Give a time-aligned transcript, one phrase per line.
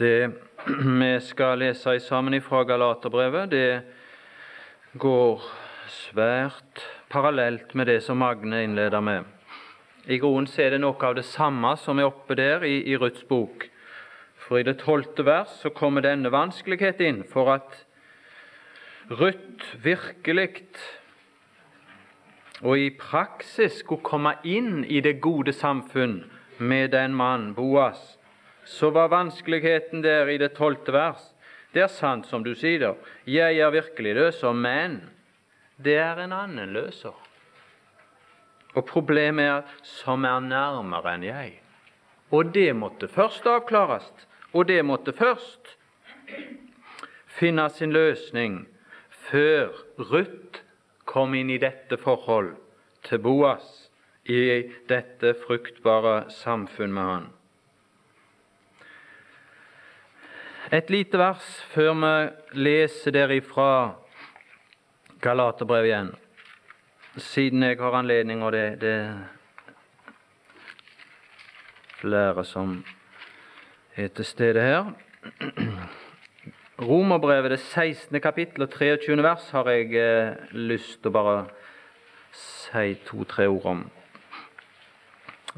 [0.00, 0.30] Det
[1.00, 3.82] vi skal lese sammen fra Galaterbrevet, det
[4.96, 5.42] går
[5.92, 6.80] svært
[7.12, 9.26] parallelt med det som Magne innleder med.
[10.08, 13.26] I grunnen er det noe av det samme som er oppe der i, i Ruths
[13.28, 13.66] bok.
[14.40, 17.76] For i det tolvte vers så kommer denne vanskelighet inn for at
[19.10, 20.64] Ruth virkelig
[22.62, 26.22] og i praksis skulle komme inn i det gode samfunn
[26.56, 28.16] med den mann, Boas,
[28.70, 31.22] så var vanskeligheten der i det tolvte vers.
[31.74, 32.94] Det er sant som du sier,
[33.26, 35.00] jeg er virkelig løser, men
[35.82, 37.16] det er en annen løser.
[38.74, 41.56] Og problemet er som er nærmere enn jeg.
[42.30, 44.06] Og det måtte først avklares,
[44.54, 45.74] og det måtte først
[47.26, 48.62] finne sin løsning
[49.30, 50.62] før Ruth
[51.10, 52.54] kom inn i dette forhold
[53.06, 53.90] til Boas,
[54.30, 57.30] i dette fruktbare samfunn med han.
[60.70, 62.10] Et lite vers før vi
[62.62, 63.96] leser derifra
[65.18, 66.10] Galaterbrevet igjen,
[67.18, 69.16] siden jeg har anledning, og det, det er
[71.98, 72.76] flere som
[73.98, 74.92] er til stede her.
[76.78, 78.20] Romerbrevet, det 16.
[78.22, 79.18] kapittel og 23.
[79.26, 81.36] vers, har jeg eh, lyst til å bare
[82.30, 83.84] si to-tre ord om.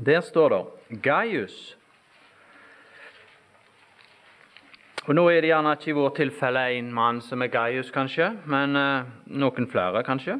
[0.00, 1.76] Der står det Gaius
[5.02, 8.28] Og Nå er det gjerne ikke i vårt tilfelle én mann som er Gaius, kanskje,
[8.46, 10.36] men eh, noen flere, kanskje.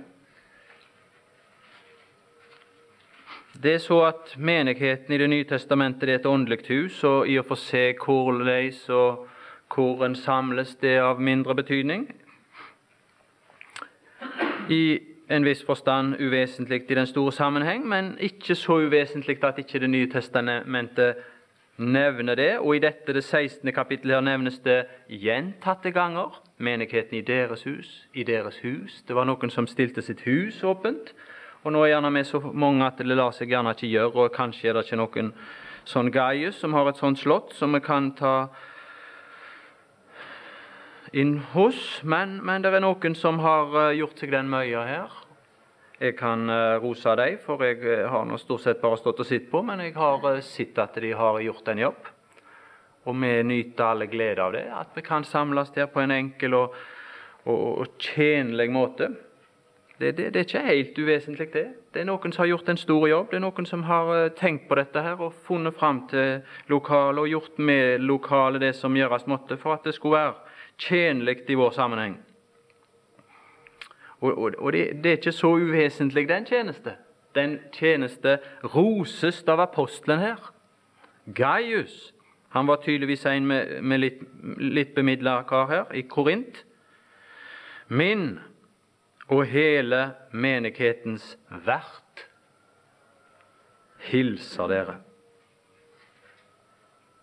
[3.59, 7.41] Det er så at menigheten i Det nye testamentet er et åndelig hus, og i
[7.43, 9.27] og for seg korleis og
[9.75, 12.07] hvor en samles, det er av mindre betydning.
[14.71, 19.79] I en viss forstand uvesentlig i den store sammenheng, men ikke så uvesentlig at ikke
[19.79, 21.32] Det nye testamentet
[21.83, 22.53] nevner det.
[22.61, 23.73] Og i dette det 16.
[23.75, 29.03] kapittelet her nevnes det gjentatte ganger menigheten i deres hus, i deres hus.
[29.09, 31.15] Det var noen som stilte sitt hus åpent.
[31.63, 34.35] Og nå er gjerne vi så mange at det lar seg gjerne ikke gjøre, og
[34.35, 35.33] kanskje er det ikke noen
[35.87, 38.49] sånn Gaius som har et sånt slott som vi kan ta
[41.13, 45.22] inn hos, men, men det er noen som har eh, gjort seg den møya her.
[46.03, 49.27] Jeg kan uh, rose dem, for jeg uh, har nå stort sett bare stått og
[49.29, 52.09] sett på, men jeg har uh, sett at de har gjort en jobb.
[53.07, 56.57] Og vi nyter alle glede av det, at vi kan samles der på en enkel
[56.59, 56.75] og,
[57.45, 59.13] og, og tjenlig måte.
[60.01, 61.65] Det, det, det, er ikke helt uvesentlig, det.
[61.95, 63.31] Det er noen som har gjort en stor jobb.
[63.31, 66.43] Det er noen som har tenkt på dette her og funnet fram til
[66.73, 71.45] lokalet og gjort med lokalet det som gjøres måtte for at det skulle være tjenlig
[71.47, 72.19] i vår sammenheng.
[74.23, 76.95] Og, og, og det, det, er ikke så uvesentlig, den tjeneste.
[77.35, 78.39] Den tjeneste
[78.75, 80.53] roses av apostelen her.
[81.35, 82.13] Gaius
[82.53, 84.19] han var tydeligvis en med, med litt,
[84.61, 86.65] litt bemidla kar her, i Korint.
[87.89, 88.41] Min
[89.29, 92.27] og hele menighetens vert
[94.05, 94.97] hilser dere.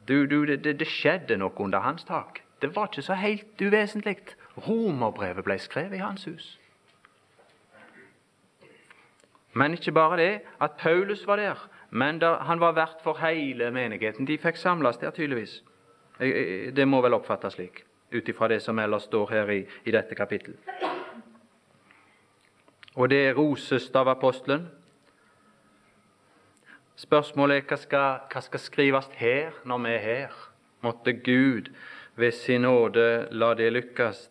[0.08, 2.42] Du, du, det, det skjedde noe under hans tak.
[2.62, 4.18] Det var ikke så helt uvesentlig.
[4.66, 6.59] Romerbrevet ble skrevet i hans hus.
[9.54, 13.72] Men ikke bare det, at Paulus var der, men der, han var vert for hele
[13.72, 14.28] menigheten.
[14.28, 15.64] De fikk samles der, tydeligvis.
[16.76, 17.84] Det må vel oppfattes slik,
[18.14, 20.58] ut ifra det som ellers står her i, i dette kapittel.
[22.96, 24.68] Og det roses av apostelen.
[27.00, 30.40] Spørsmålet er hva skal, hva skal skrives her når vi er her?
[30.84, 31.72] Måtte Gud
[32.20, 34.26] ved sin nåde la det lykkes.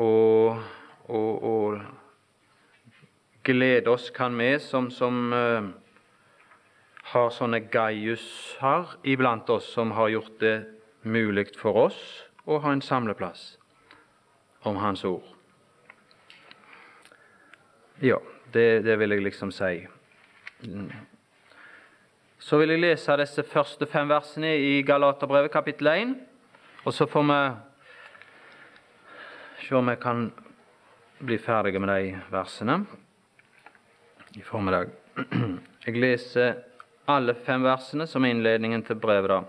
[0.00, 0.62] Og,
[1.04, 1.82] og, og
[3.44, 5.68] glede oss kan vi som, som uh,
[7.12, 10.56] har sånne Gaius-har iblant oss, som har gjort det
[11.04, 12.00] mulig for oss
[12.48, 13.58] å ha en samleplass
[14.64, 15.24] om Hans ord.
[18.00, 18.18] Ja,
[18.52, 19.86] det, det vil jeg liksom si.
[22.40, 26.16] Så vil jeg lese disse første fem versene i Galaterbrevet kapittel 1,
[26.84, 27.40] og så får vi
[29.64, 30.26] se om vi kan
[31.24, 32.82] bli ferdige med de versene
[34.36, 34.88] i formiddag.
[35.86, 36.54] Jeg leser
[37.06, 39.30] alle fem versene som innledningen til brevet.
[39.30, 39.42] da.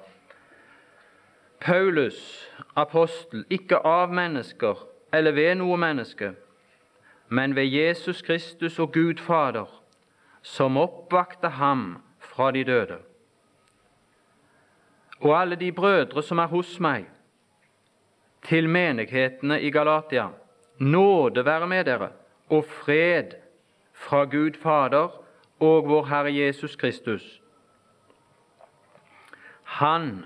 [1.59, 4.83] Paulus, apostel, ikke av mennesker
[5.13, 6.33] eller ved noe menneske,
[7.29, 9.65] men ved Jesus Kristus og Gud Fader,
[10.41, 12.99] som oppvakte ham fra de døde.
[15.19, 17.07] Og alle de brødre som er hos meg,
[18.45, 20.27] til menighetene i Galatia,
[20.77, 22.11] nåde være med dere,
[22.49, 23.33] og fred
[24.05, 25.09] fra Gud Fader
[25.59, 27.41] og vår Herre Jesus Kristus.
[29.63, 30.25] Han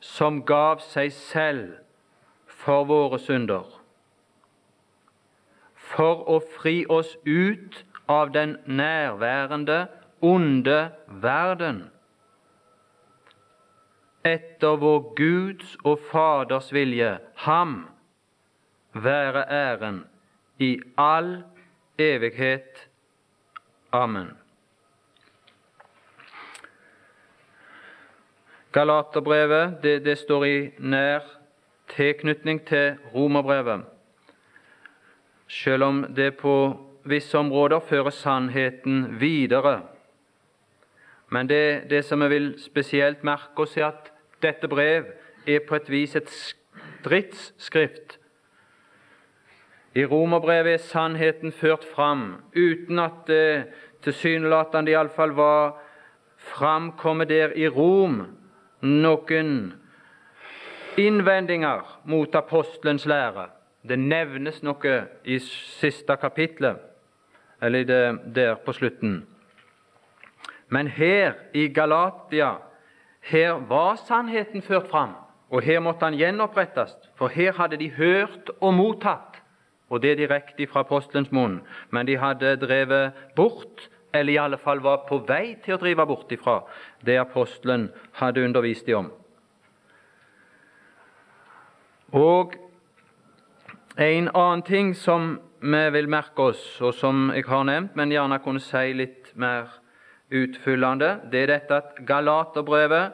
[0.00, 1.72] som gav seg selv
[2.46, 3.66] for våre synder,
[5.74, 9.86] for å fri oss ut av den nærværende,
[10.22, 10.78] onde
[11.22, 11.82] verden
[14.24, 17.88] etter vår Guds og Faders vilje, ham
[18.94, 20.04] være æren
[20.62, 21.42] i all
[21.98, 22.88] evighet.
[23.92, 24.30] Amen.
[28.72, 31.26] Galaterbrevet det, det står i nær
[31.92, 33.82] tilknytning til romerbrevet,
[35.48, 36.54] selv om det på
[37.04, 39.82] visse områder fører sannheten videre.
[41.28, 44.08] Men det, det som vi vil spesielt merke oss, er at
[44.42, 45.04] dette brev
[45.46, 48.21] er på et vis et stridsskrift.
[49.94, 53.72] I romerbrevet er sannheten ført fram uten at det
[54.02, 55.74] tilsynelatende iallfall var
[56.36, 58.22] framkommet der i Rom
[58.82, 59.50] noen
[60.98, 63.50] innvendinger mot apostelens lære.
[63.82, 64.94] Det nevnes noe
[65.24, 66.78] i siste kapitlet,
[67.62, 67.84] eller
[68.34, 69.22] der på slutten.
[70.68, 72.54] Men her i Galatia
[73.20, 75.14] her var sannheten ført fram,
[75.50, 79.31] og her måtte han gjenopprettes, for her hadde de hørt og mottatt,
[79.92, 81.60] og det direkte fra apostelens munn,
[81.92, 86.06] men de hadde drevet bort, eller i alle fall var på vei til å drive
[86.08, 86.62] bort ifra
[87.04, 87.90] det apostelen
[88.20, 89.10] hadde undervist dem om.
[92.12, 92.56] Og
[93.96, 98.40] en annen ting som vi vil merke oss, og som jeg har nevnt, men gjerne
[98.44, 99.68] kunne si litt mer
[100.32, 103.12] utfyllende, det er dette at Galaterbrevet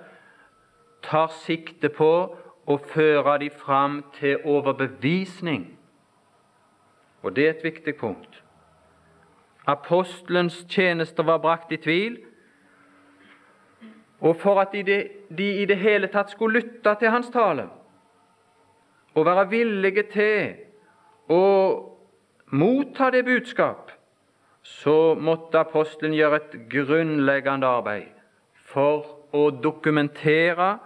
[1.02, 2.12] tar sikte på
[2.68, 5.77] å føre de fram til overbevisning.
[7.22, 8.42] Og det er et viktig punkt.
[9.66, 12.18] Apostelens tjenester var brakt i tvil,
[14.20, 17.68] og for at de, de i det hele tatt skulle lytte til hans tale
[19.14, 21.44] og være villige til å
[22.50, 23.92] motta det budskap
[24.62, 28.10] så måtte apostelen gjøre et grunnleggende arbeid
[28.68, 30.76] for å dokumentere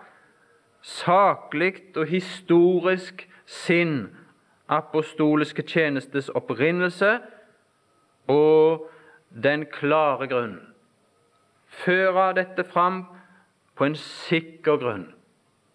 [0.83, 4.11] saklig og historisk sin
[4.69, 7.19] apostoliske tjenestes opprinnelse
[8.29, 8.89] og
[9.43, 10.61] den klare grunn.
[11.67, 13.05] Føre dette fram
[13.75, 15.07] på en sikker grunn,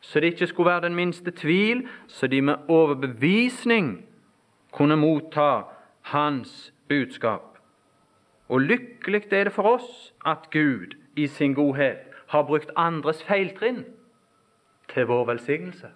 [0.02, 4.06] så det ikke skulle være den minste tvil, så de med overbevisning
[4.72, 5.64] kunne motta
[6.02, 7.58] hans budskap.
[8.50, 11.98] Og lykkelig er det for oss at Gud i sin godhet
[12.28, 13.84] har brukt andres feiltrinn
[14.94, 15.88] til vår velsignelse.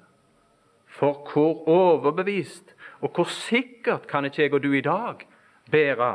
[0.88, 5.26] For hvor overbevist og hvor sikkert kan ikke jeg og du i dag
[5.72, 6.12] bære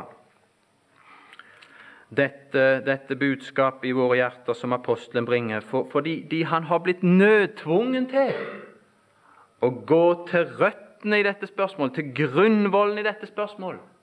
[2.09, 7.03] dette, dette budskapet i våre hjerter som apostelen bringer, for, fordi de, han har blitt
[7.03, 8.33] nødtvungen til
[9.61, 13.93] å gå til røttene i dette spørsmålet, til grunnvollen i dette spørsmålet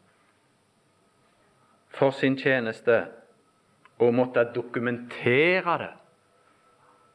[1.94, 3.04] for sin tjeneste
[4.02, 5.92] og måtte dokumentere det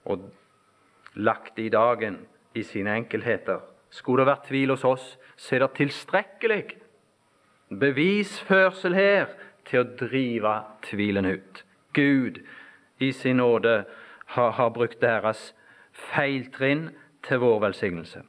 [0.10, 0.30] og
[1.19, 2.15] lagt det i dagen
[2.56, 3.60] i sine enkelheter.
[3.89, 5.06] Skulle det vært tvil hos oss,
[5.38, 6.63] så er det tilstrekkelig
[7.80, 9.30] bevisførsel her
[9.69, 10.56] til å drive
[10.86, 11.63] tvilen ut.
[11.94, 12.41] Gud
[13.00, 13.83] i sin nåde
[14.36, 15.53] har, har brukt deres
[16.12, 16.89] feiltrinn
[17.25, 18.22] til vår velsignelse.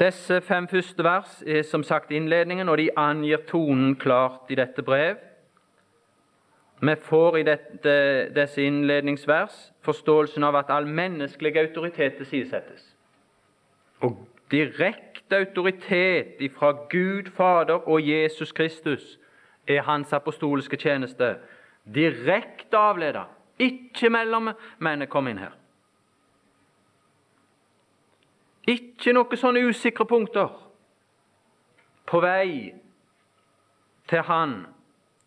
[0.00, 4.82] Disse fem første vers er som sagt innledningen, og de angir tonen klart i dette
[4.82, 5.20] brev.
[6.82, 7.92] Vi får i dette,
[8.34, 9.54] disse innledningsvers
[9.86, 12.88] forståelsen av at all menneskelig autoritet tilsidesettes.
[14.02, 14.16] Og
[14.50, 19.18] direkte autoritet fra Gud Fader og Jesus Kristus
[19.68, 21.36] er hans apostoliske tjeneste.
[21.94, 23.24] Direkte avleda,
[23.58, 25.54] ikke mellommenn kom inn her.
[28.66, 30.50] Ikke noen sånne usikre punkter.
[32.06, 32.74] På vei
[34.10, 34.64] til Han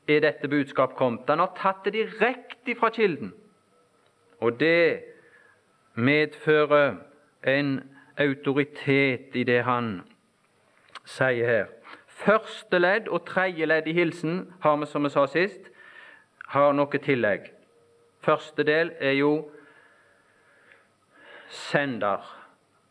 [0.08, 1.30] er dette budskap kommet.
[1.30, 3.34] Han har tatt det direkte fra kilden.
[4.40, 5.04] Og det
[5.96, 6.96] medfører
[7.48, 7.80] en
[8.18, 10.02] autoritet i det han
[11.06, 11.66] sier her.
[12.08, 15.70] Første ledd og tredje ledd i hilsen har vi, som vi sa sist,
[16.48, 17.52] har noe tillegg.
[18.24, 19.34] Første del er jo
[21.50, 22.24] sender.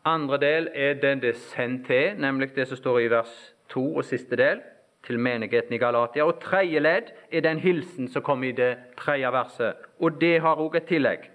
[0.05, 3.33] Andre del er den det er sendt til, nemlig det som står i vers
[3.73, 4.61] 2 og siste del,
[5.05, 6.25] til menigheten i Galatia.
[6.25, 9.87] Og tredje ledd er den hilsen som kom i det tredje verset.
[9.99, 11.29] Og det har òg et tillegg.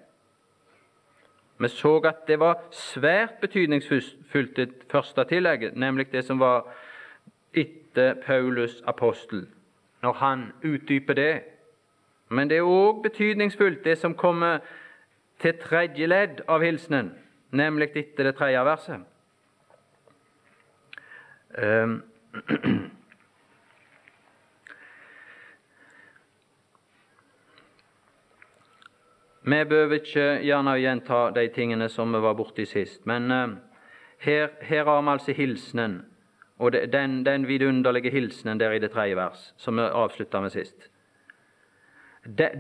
[1.61, 6.65] Vi så at det var svært betydningsfullt, det første tillegget, nemlig det som var
[7.55, 9.47] etter Paulus apostel.
[10.03, 11.43] Når han utdyper det,
[12.31, 14.61] Men det er òg betydningsfullt, det som kommer
[15.43, 17.11] til tredje ledd av hilsenen,
[17.51, 19.01] nemlig etter det tredje verset.
[21.59, 22.03] Um,
[29.43, 33.57] Vi behøver ikke gjerne gjenta de tingene som vi var borti sist, men uh,
[34.21, 36.05] her, her, har vi altså hilsenen,
[36.59, 40.91] og den, den vidunderlige hilsenen der i det tredje vers, som vi avslutta med sist.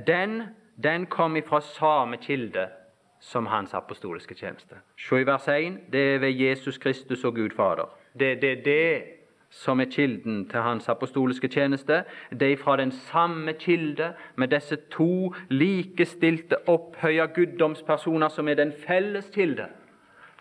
[0.07, 0.43] Den,
[0.83, 2.69] den kom ifra samme kilde
[3.21, 4.81] som hans apostoliske tjeneste.
[4.97, 5.79] Se i vers 1.
[5.93, 7.91] Det er ved Jesus Kristus og Gud Fader.
[8.19, 9.20] Det er det, det
[9.51, 12.05] som er kilden til hans apostoliske tjeneste.
[12.31, 18.73] Det er fra den samme kilde, med disse to likestilte, opphøya guddomspersoner, som er den
[18.87, 19.67] felles kilde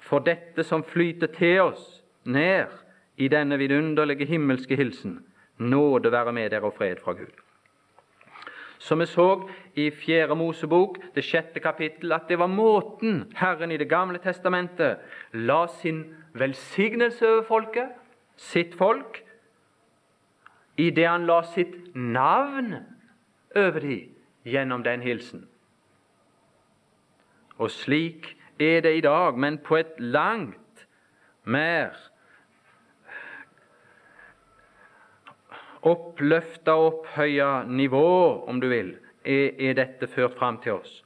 [0.10, 1.84] for dette som flyter til oss
[2.26, 2.72] ned
[3.20, 5.20] i denne vidunderlige himmelske hilsen.
[5.60, 7.36] Nåde være med dere og fred fra Gud.
[8.80, 13.78] Som vi så i Fjerde Mosebok, det sjette kapittel, at det var måten Herren i
[13.78, 14.98] Det gamle testamentet
[15.34, 17.90] la sin velsignelse over folket,
[18.40, 19.22] sitt folk,
[20.80, 22.78] i det han la sitt navn
[23.56, 24.16] over dem
[24.48, 25.44] gjennom den hilsen.
[27.60, 30.86] Og slik er det i dag, men på et langt
[31.44, 31.98] mer
[35.88, 38.08] oppløfta og opphøya nivå,
[38.48, 41.00] om du vil, er, er dette ført fram til oss.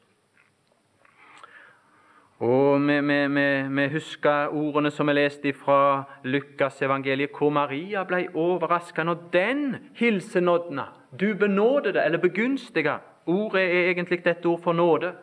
[2.43, 8.25] Og vi, vi, vi, vi, husker ordene som vi leste fra Lukasevangeliet, hvor Maria ble
[8.35, 9.61] overraska når den
[9.95, 10.89] hilser nådna.
[11.19, 12.97] Du benådede, eller begunstiga.
[13.25, 15.13] Ordet er egentlig dette ord for nåde.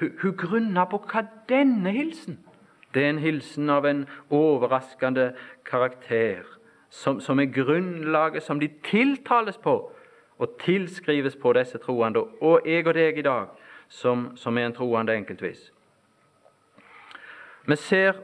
[0.00, 2.38] Hun, hun grunna på hva denne hilsen
[2.94, 5.34] Det er en hilsen av en overraskende
[5.64, 6.44] karakter
[6.90, 9.76] som, som, er grunnlaget som de tiltales på
[10.38, 13.52] og tilskrives på disse troende, og jeg og deg i dag,
[13.88, 15.72] som, som er en troende enkeltvis.
[17.66, 18.14] Vi ser,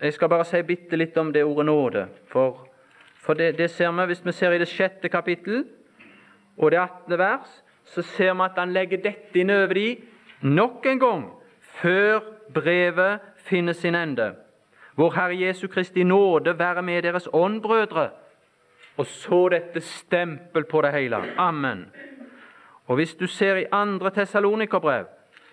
[0.00, 2.04] Jeg skal bare si bitte litt om det ordet nåde.
[2.30, 2.68] For,
[3.18, 5.64] for det, det, ser vi hvis vi ser i det sjette kapittel
[6.56, 7.48] og det attende vers,
[7.84, 9.88] så ser vi at han legger dette inn over de
[10.40, 11.24] nok en gang
[11.80, 12.20] før
[12.54, 14.34] brevet finner sin ende.
[14.98, 18.10] Vår Herre Jesu Kristi nåde være med deres ånd, brødre.
[18.96, 21.22] Og så dette stempel på det hele.
[21.38, 21.86] Amen.
[22.88, 25.04] Og Hvis du ser i andre Tessalonikerbrev,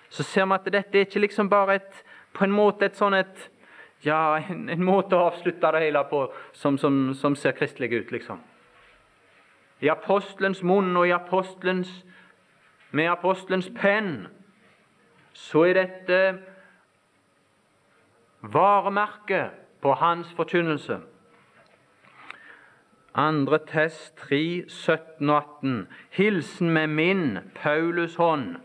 [0.10, 3.14] så ser vi at dette er ikke liksom bare et, på en måte et sånn
[3.14, 3.50] et
[4.06, 6.22] ja, en, en, måte å avslutte det hele på
[6.54, 8.40] som, som, som ser kristelig ut, liksom.
[9.82, 11.90] I apostelens munn og i apostelens,
[12.92, 14.28] med apostelens penn
[15.36, 16.20] så er dette
[18.40, 19.52] varemerket
[19.84, 21.02] på hans forkynnelse.
[23.16, 25.88] Andre test 3, 17 og 18.
[26.12, 28.56] Hilsen med min Paulus hånd.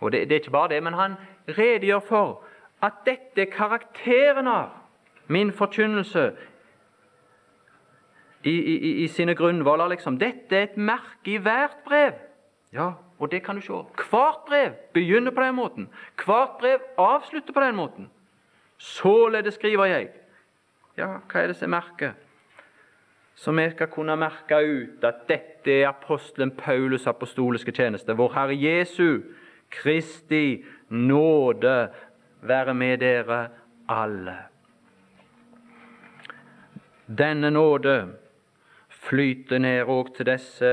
[0.00, 1.14] Og det, det, er ikke bare det, men han
[1.48, 2.42] redegjør for
[2.82, 4.72] at dette er karakteren av
[5.30, 6.32] min forkynnelse
[8.42, 9.88] i, i, i sine grunnvoller.
[9.94, 10.18] Liksom.
[10.18, 12.18] Dette er et merke i hvert brev.
[12.72, 13.78] Ja, og det kan du se.
[14.10, 15.88] Hvert brev begynner på den måten.
[16.24, 18.10] Hvert brev avslutter på den måten.
[18.78, 20.10] Således skriver jeg.
[20.96, 22.31] Ja, hva er det som er merket?
[23.42, 28.14] Så vi skal kunne merke ut at dette er apostelen Paulus' apostoliske tjeneste.
[28.14, 29.22] Vår Herre Jesu
[29.70, 31.88] Kristi nåde
[32.42, 33.48] være med dere
[33.88, 34.36] alle.
[37.18, 37.96] Denne nåde
[38.88, 40.72] flyter ned òg til disse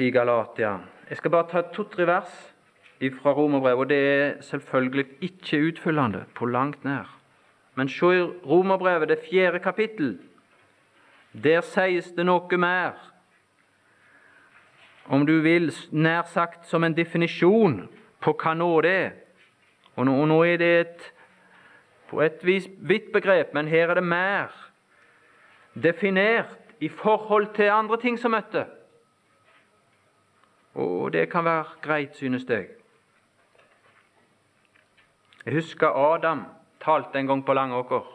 [0.00, 0.78] i Galatia.
[1.10, 2.32] Jeg skal bare ta to-tre vers
[3.20, 7.18] fra Romerbrevet, og det er selvfølgelig ikke utfyllende på langt nær.
[7.74, 10.18] Men se i Romerbrevet, det fjerde kapittel.
[11.32, 12.92] Der sies det noe mer,
[15.08, 17.88] om du vil, nær sagt som en definisjon
[18.20, 19.10] på hva nåde er.
[19.96, 21.08] Og nå, og nå er det et,
[22.08, 24.52] på et vis vidt begrep, men her er det mer
[25.74, 28.66] definert i forhold til andre ting som møtte.
[30.74, 32.68] Og det kan være greit, synes jeg.
[35.44, 36.44] Jeg husker Adam
[36.80, 38.06] talte en gang på Langåker,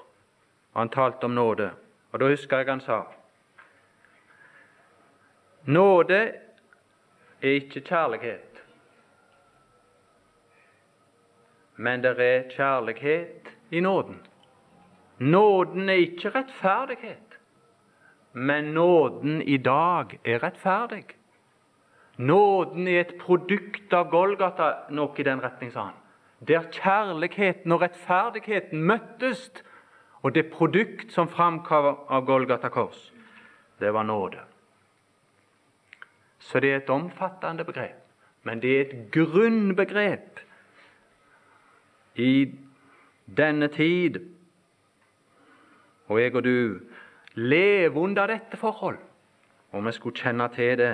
[0.73, 1.71] han talte om nåde.
[2.17, 3.01] Og Da husker jeg han sa
[5.65, 6.17] Nåde
[7.41, 8.63] er ikke kjærlighet,
[11.75, 14.17] men det er kjærlighet i nåden.
[15.19, 17.37] Nåden er ikke rettferdighet,
[18.33, 21.05] men nåden i dag er rettferdig.
[22.17, 26.03] Nåden er et produkt av Golgata, noe i den retning, sa han.
[26.47, 29.51] Der kjærligheten og rettferdigheten møttes,
[30.27, 33.11] og det produkt som framkom av Golgata kors,
[33.79, 34.41] det var nåde.
[36.39, 38.01] Så det er et omfattende begrep.
[38.43, 40.41] Men det er et grunnbegrep
[42.19, 42.51] i
[43.37, 44.19] denne tid.
[46.07, 46.79] Og jeg og du
[47.33, 48.99] lever under dette forhold,
[49.71, 50.91] om vi skulle kjenne til det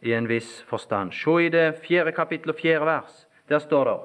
[0.00, 1.12] i en viss forstand.
[1.12, 3.26] Se i det fjerde kapittel og fjerde vers.
[3.48, 4.00] Der står det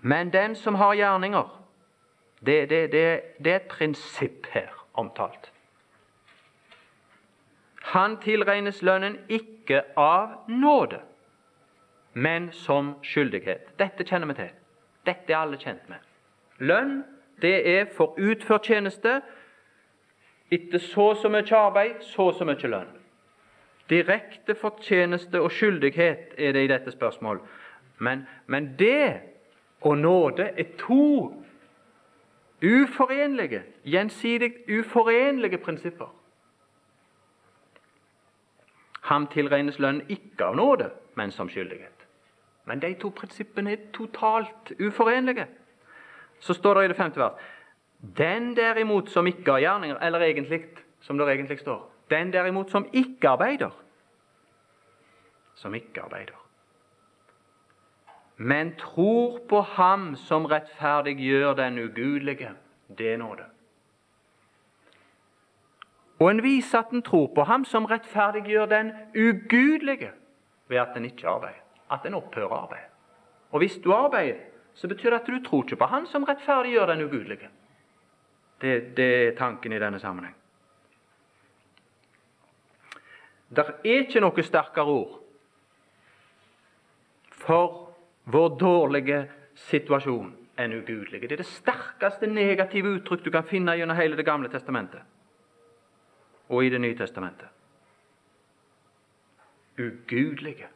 [0.00, 1.65] Men den som har gjerninger
[2.46, 3.04] Det, det, det,
[3.44, 5.50] det er et prinsipp her omtalt.
[7.92, 11.00] Han tilregnes lønnen ikke av nåde,
[12.14, 13.74] men som skyldighet.
[13.78, 14.54] Dette kjenner vi til.
[15.06, 16.02] Dette er alle kjent med.
[16.58, 17.04] Lønn
[17.42, 19.20] det er for utført tjeneste.
[20.50, 22.92] Etter så og så mye arbeid, så og så mye lønn.
[23.90, 27.42] Direkte fortjeneste og skyldighet er det i dette spørsmålet.
[27.98, 29.20] Men, men det
[29.80, 31.32] og nåde er to
[32.62, 36.14] uforenlige, gjensidig uforenlige prinsipper.
[39.06, 42.06] Ham tilregnes lønn ikke av nåde, men som skyldighet.
[42.66, 45.46] Men de to prinsippene er totalt uforenlige.
[46.40, 47.52] Så står det i det femte vers
[48.18, 50.64] Den derimot som ikke har gjerninger, eller egentlig,
[51.00, 53.70] som det egentlig står Den derimot som ikke arbeider,
[55.54, 56.45] som ikke arbeider,
[58.36, 62.50] men tror på Ham som rettferdiggjør den ugudelige,
[62.98, 63.44] det er nåde.
[66.20, 70.10] Og en viser at en tror på Ham som rettferdiggjør den ugudelige,
[70.68, 72.84] ved at en ikke arbeider at en opphører arbeid.
[73.50, 74.38] Og hvis du arbeider,
[74.74, 77.48] så betyr det at du tror ikke på Han som rettferdiggjør den ugudelige.
[78.60, 80.34] Det, det er tanken i denne sammenheng.
[83.56, 85.20] Det er ikke noe sterkere ord
[87.30, 87.85] for
[88.26, 89.20] vår dårlige
[89.68, 91.28] situasjon enn ugudelige.
[91.28, 95.02] Det er det sterkeste negative uttrykk du kan finne gjennom hele Det gamle testamentet
[96.48, 97.48] og i Det nye testamentet.
[99.78, 100.68] Ugudelige.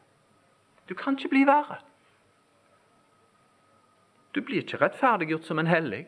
[0.89, 1.77] Du kan ikke bli verre.
[4.35, 6.05] Du blir ikke rettferdiggjort som en hellig.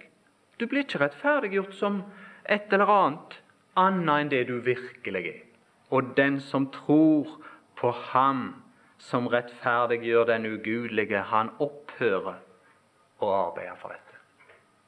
[0.60, 2.04] Du blir ikke rettferdiggjort som
[2.46, 3.40] et eller annet
[3.76, 5.42] annet enn det du virkelig er.
[5.90, 7.40] Og den som tror
[7.80, 8.63] på Ham
[9.04, 12.40] som rettferdiggjør den ugudelige, han opphører
[13.20, 14.20] å arbeide for dette.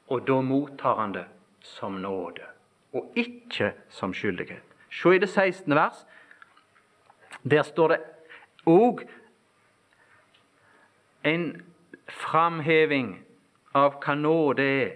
[0.08, 1.26] Og da mottar han det
[1.66, 2.46] som nåde,
[2.96, 4.64] og ikke som skyldighet.
[4.90, 5.74] Se i det 16.
[5.74, 6.04] vers.
[7.42, 7.98] Der står det
[8.66, 9.02] òg
[11.26, 11.50] en
[12.08, 13.18] framheving
[13.74, 14.94] av hva nåde er.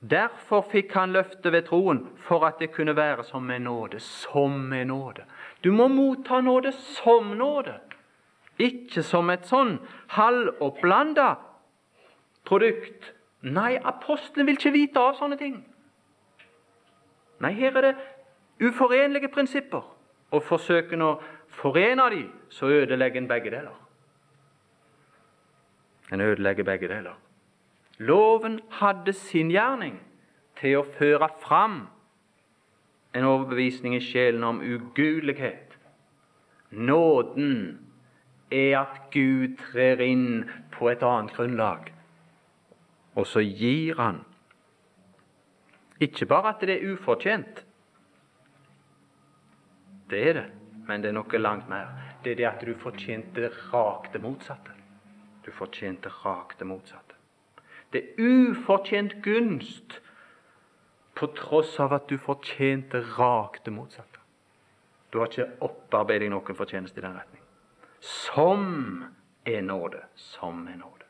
[0.00, 4.00] Derfor fikk han løftet ved troen, for at det kunne være som en nåde.
[4.00, 5.26] Som en nåde.
[5.64, 7.74] Du må motta nåde som nåde,
[8.64, 9.78] ikke som et sånn
[10.16, 11.34] halvopplanda
[12.48, 13.12] produkt.
[13.40, 15.60] Nei, apostelen vil ikke vite av sånne ting.
[17.40, 17.94] Nei, her er det
[18.68, 19.86] uforenlige prinsipper.
[20.30, 21.14] Og forsøker å
[21.58, 23.78] forene dem, så ødelegger en begge deler.
[26.12, 27.16] En ødelegger begge deler.
[27.98, 29.98] Loven hadde sin gjerning
[30.60, 31.82] til å føre fram
[33.14, 35.76] en overbevisning i sjelen om ugudelighet.
[36.70, 37.89] Nåden
[38.50, 41.92] er at Gud trer inn på et annet grunnlag,
[43.14, 44.24] og så gir Han.
[46.00, 47.64] Ikke bare at det er ufortjent,
[50.10, 50.46] det er det,
[50.88, 51.90] men det er noe langt mer.
[52.24, 54.74] Det er det at du fortjente rakt det motsatte.
[55.46, 57.14] Du fortjente rakt det motsatte.
[57.92, 60.00] Det er ufortjent gunst
[61.14, 64.18] på tross av at du fortjente rakt det motsatte.
[65.10, 67.39] Du har ikke opparbeidet deg noen fortjeneste i den retning.
[68.00, 69.04] Som
[69.44, 70.04] er nåde.
[70.14, 71.04] Som er nåde.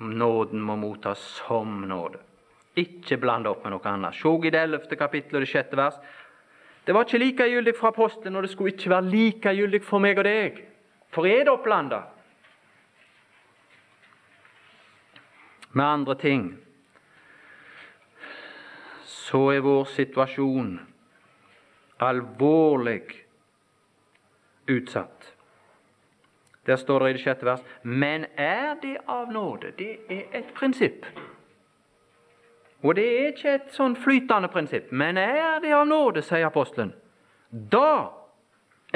[0.00, 2.18] Nåden må mottas som nåde.
[2.74, 4.16] Ikke blande opp med noe annet.
[4.16, 5.98] Se i det ellevte kapittelet og det sjette vers.
[6.84, 10.24] Det var ikke likegyldig for apostelen, og det skulle ikke være likegyldig for meg og
[10.24, 10.62] deg.
[11.12, 12.00] For er det opplanda
[15.72, 16.46] med andre ting,
[19.04, 20.78] så er vår situasjon
[22.00, 23.26] alvorlig
[24.66, 25.34] utsatt.
[26.66, 29.72] Der står det i det sjette vers Men er det av nåde?
[29.78, 31.06] Det er et prinsipp.
[32.82, 34.92] Og det er ikke et sånn flytende prinsipp.
[34.92, 36.92] Men er det av nåde, sier apostelen,
[37.50, 38.12] da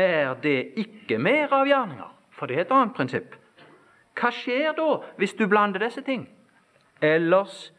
[0.00, 2.12] er det ikke mer av gjerninger.
[2.34, 3.34] For det er et annet prinsipp.
[4.14, 4.88] Hva skjer da
[5.18, 6.26] hvis du blander disse ting?
[7.02, 7.72] Ellers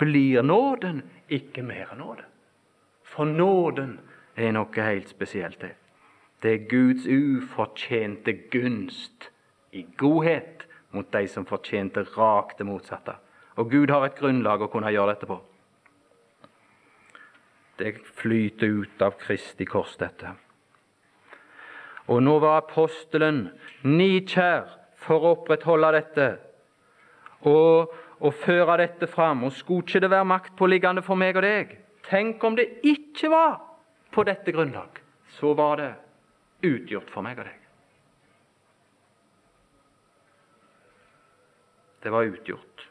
[0.00, 2.24] blir nåden ikke mer nåde.
[3.04, 3.98] For nåden
[4.36, 5.60] er noe helt spesielt.
[5.60, 5.76] Det
[6.42, 9.30] Det er Guds ufortjente gunst
[9.72, 13.14] i godhet mot de som fortjente rakt det motsatte.
[13.56, 15.38] Og Gud har et grunnlag å kunne gjøre dette på.
[17.78, 20.34] Det flyter ut av Kristi kors, dette.
[22.10, 23.44] Og nå var apostelen
[23.86, 24.66] nikjær
[24.98, 26.28] for å opprettholde dette
[27.48, 29.44] og, og føre dette fram.
[29.46, 31.76] Og skulle ikke det være maktpåliggende for meg og deg?
[32.08, 33.60] Tenk om det ikke var
[34.12, 35.00] på dette grunnlag.
[35.28, 35.90] Så var det
[36.62, 37.58] utgjort for meg og deg.
[42.02, 42.88] Det var utgjort.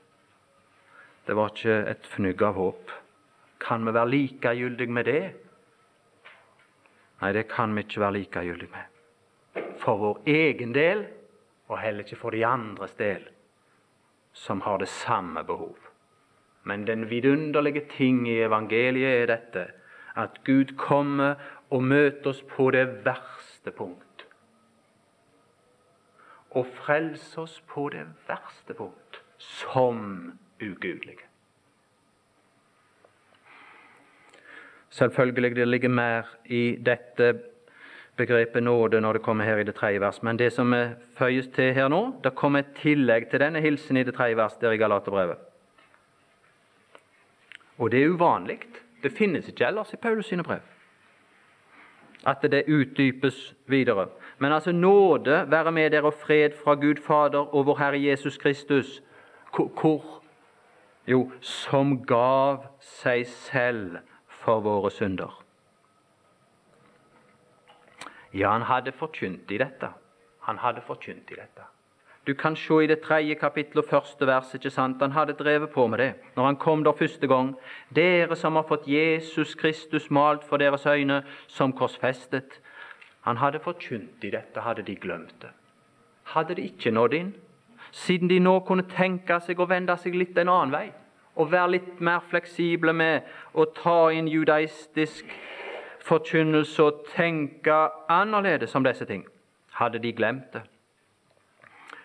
[1.25, 2.91] Det var ikke et fnugg av håp.
[3.61, 5.23] Kan vi være likegyldige med det?
[7.21, 9.67] Nei, det kan vi ikke være likegyldige med.
[9.81, 11.05] For vår egen del,
[11.69, 13.27] og heller ikke for de andres del,
[14.33, 15.77] som har det samme behov.
[16.63, 19.67] Men den vidunderlige ting i evangeliet er dette
[20.15, 21.35] at Gud kommer
[21.69, 24.25] og møter oss på det verste punkt.
[26.51, 31.27] Og frelser oss på det verste punkt som ugudelige.
[34.91, 37.33] Selvfølgelig det ligger mer i dette
[38.19, 40.19] begrepet nåde når det kommer her i det tredje vers.
[40.23, 40.73] Men det som
[41.15, 44.59] føyes til her nå, det kommer et tillegg til denne hilsen i det tredje vers
[44.61, 45.37] der i Galaterbrevet.
[47.77, 48.59] Og det er uvanlig.
[49.03, 50.59] Det finnes ikke ellers i Paulus sine brev.
[52.27, 54.07] At det utdypes videre.
[54.37, 58.37] Men altså nåde være med dere og fred fra Gud Fader og vår Herre Jesus
[58.37, 59.01] Kristus.
[59.55, 60.21] Hvor?
[61.07, 65.43] Jo, som gav seg selv for våre synder.
[68.33, 69.89] Ja, han hadde forkynt i dette.
[70.47, 71.65] Han hadde forkynt i dette.
[72.27, 74.53] Du kan se i det tredje kapittelet og første vers.
[74.53, 75.01] ikke sant?
[75.01, 77.55] Han hadde drevet på med det når han kom der første gang.
[77.95, 82.61] Dere som har fått Jesus Kristus malt for deres øyne som korsfestet.
[83.21, 85.49] Han hadde forkynt i dette, hadde de glemt det.
[86.23, 87.33] Hadde de ikke nådd inn?
[87.91, 90.91] Siden de nå kunne tenke seg å vende seg litt en annen vei
[91.35, 95.25] og være litt mer fleksible med å ta inn judaistisk
[96.03, 97.77] forkynnelse og tenke
[98.09, 99.23] annerledes om disse ting,
[99.79, 100.63] hadde de glemt det.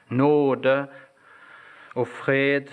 [0.08, 0.86] Nåde
[1.94, 2.70] og fred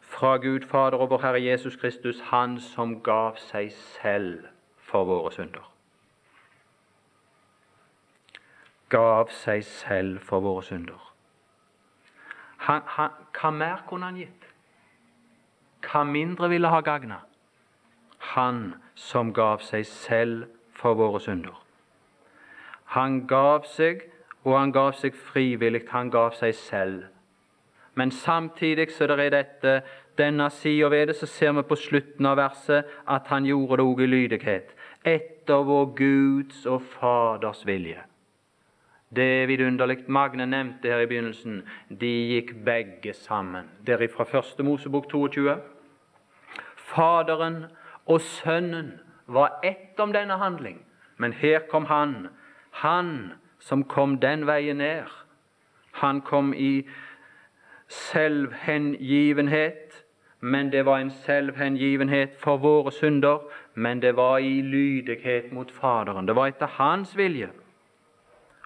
[0.00, 4.44] fra Gud Fader og vår Herre Jesus Kristus, Han som gav seg selv
[4.76, 5.68] for våre synder.
[8.88, 11.12] Gav seg selv for våre synder.
[12.56, 13.10] Han, han,
[13.40, 14.48] hva mer kunne han gitt?
[15.82, 17.22] Hva mindre ville ha gagna?
[18.36, 20.44] Han som gav seg selv
[20.76, 21.56] for våre synder.
[22.94, 24.04] Han gav seg,
[24.44, 25.84] og han gav seg frivillig.
[25.90, 27.02] Han gav seg selv.
[27.94, 29.74] Men samtidig så det er dette,
[30.18, 33.84] denne sida ved det, så ser vi på slutten av verset at han gjorde det
[33.84, 34.72] òg i lydighet.
[35.04, 38.00] Etter vår Guds og Faders vilje.
[39.12, 40.08] Det er vidunderlig.
[40.08, 41.62] Magne nevnte her i begynnelsen.
[42.00, 43.68] De gikk begge sammen.
[43.86, 45.56] Der fra første Mosebok 22.
[46.76, 47.66] Faderen
[48.06, 50.80] og Sønnen var ett om denne handling.
[51.16, 52.28] Men her kom Han,
[52.70, 55.02] Han som kom den veien ned.
[55.92, 56.88] Han kom i
[57.88, 60.04] selvhengivenhet,
[60.40, 63.38] men det var en selvhengivenhet for våre synder.
[63.74, 66.28] Men det var i lydighet mot Faderen.
[66.28, 67.48] Det var etter Hans vilje.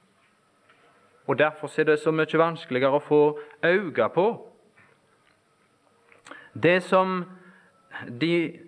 [1.27, 4.27] Og Derfor er det så mye vanskeligere å få øye på.
[6.63, 7.25] Det som
[8.21, 8.59] de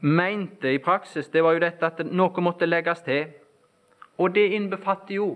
[0.00, 3.26] mente i praksis, det var jo dette at noe måtte legges til.
[4.18, 5.28] Og det innbefatter jo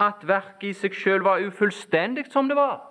[0.00, 2.89] at verket i seg sjøl var ufullstendig som det var.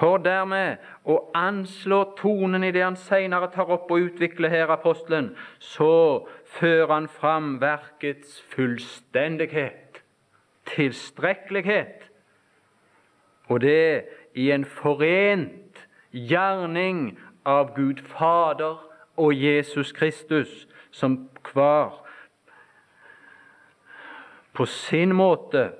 [0.00, 5.34] For dermed å anslå tonen i det han senere tar opp og utvikler her, apostelen,
[5.60, 6.24] så
[6.56, 10.00] fører han fram verkets fullstendighet,
[10.72, 12.06] tilstrekkelighet,
[13.50, 14.06] og det
[14.38, 15.84] i en forent
[16.16, 18.80] gjerning av Gud Fader
[19.20, 21.92] og Jesus Kristus, som hver
[24.56, 25.70] på sin måte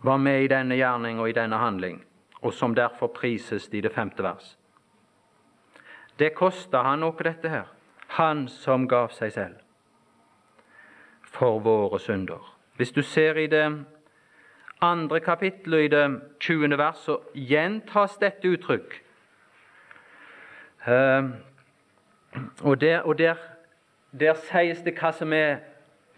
[0.00, 2.00] var med i denne gjerning og i denne handling,
[2.46, 4.54] og som derfor prises i det femte vers.
[6.18, 7.66] Det kosta han noe, dette her,
[8.16, 9.62] han som gav seg selv
[11.26, 12.40] for våre synder.
[12.76, 13.66] Hvis du ser i det
[14.80, 16.78] andre kapittelet, i det 20.
[16.78, 19.02] vers, så gjentas dette uttrykk.
[20.86, 21.34] Uh,
[22.62, 23.34] og der, og der,
[24.20, 25.64] der sies det hva som er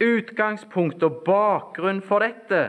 [0.02, 2.68] utgangspunkt og bakgrunn for dette,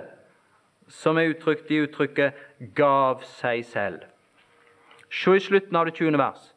[0.90, 4.06] som er uttrykt i uttrykket 'gav seg selv'.
[5.12, 6.18] Se i slutten av det 20.
[6.18, 6.54] vers.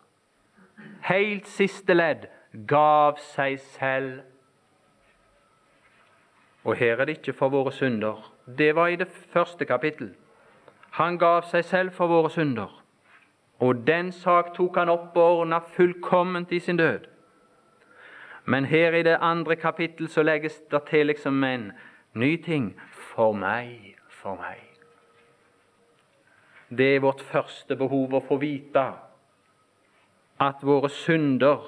[1.02, 2.26] Helt siste ledd
[2.68, 4.20] gav seg selv.
[6.64, 8.32] Og her er det ikke for våre synder.
[8.58, 10.14] Det var i det første kapittel.
[10.90, 12.82] Han gav seg selv for våre synder.
[13.58, 17.06] Og den sak tok han opp og ordna fullkomment i sin død.
[18.44, 21.72] Men her i det andre kapittel så legges det til liksom en
[22.14, 22.80] ny ting.
[22.90, 24.71] For meg, for meg.
[26.78, 28.84] Det er vårt første behov å få vite
[30.40, 31.66] at våre synder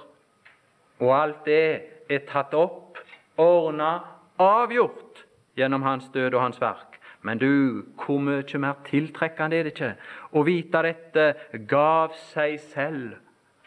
[1.03, 1.67] og alt det
[2.09, 2.99] er tatt opp,
[3.37, 3.99] ordna,
[4.41, 5.25] avgjort
[5.59, 6.99] gjennom hans død og hans verk.
[7.25, 9.93] Men du, hvor mye mer tiltrekkende er det ikke
[10.37, 11.27] å vite dette
[11.69, 13.15] gav seg selv,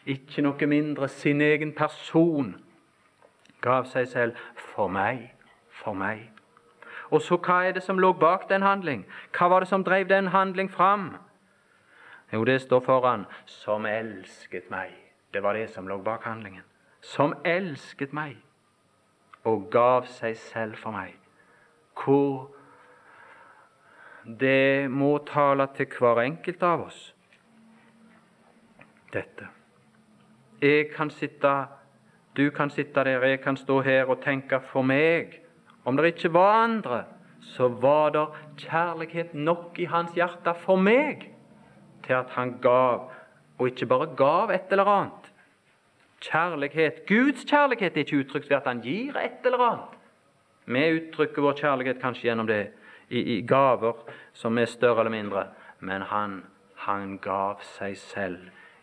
[0.06, 2.54] ikke noe mindre sin egen person
[3.62, 5.32] gav seg selv for meg,
[5.82, 6.28] for meg.
[7.10, 9.06] Og så hva er det som lå bak den handling?
[9.36, 11.16] Hva var det som drev den handling fram?
[12.34, 14.94] Jo, det står foran 'som elsket meg'.
[15.34, 16.64] Det var det som lå bak handlingen.
[17.02, 18.38] Som elsket meg
[19.44, 21.14] og gav seg selv for meg.
[22.04, 22.52] Hvor
[24.40, 27.16] det må tale til hver enkelt av oss,
[29.14, 29.48] dette.
[30.62, 31.68] Jeg kan sitte
[32.38, 35.42] du kan sitte der, jeg kan stå her og tenke for meg.
[35.86, 37.04] Om det ikke var andre,
[37.42, 41.37] så var det kjærlighet nok i hans hjerte for meg
[42.08, 43.12] til at han gav,
[43.58, 45.34] og ikke bare gav et eller annet.
[46.22, 49.86] Kjærlighet, Guds kjærlighet er ikke uttrykt ved at han gir et eller annet.
[50.66, 52.68] Vi uttrykker vår kjærlighet kanskje gjennom det
[53.10, 53.94] i, i gaver
[54.34, 55.48] som er større eller mindre,
[55.80, 56.44] men han,
[56.76, 58.38] han gav seg selv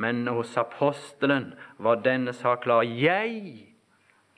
[0.01, 2.87] Men hos apostelen var denne sak klar.
[2.89, 3.67] Jeg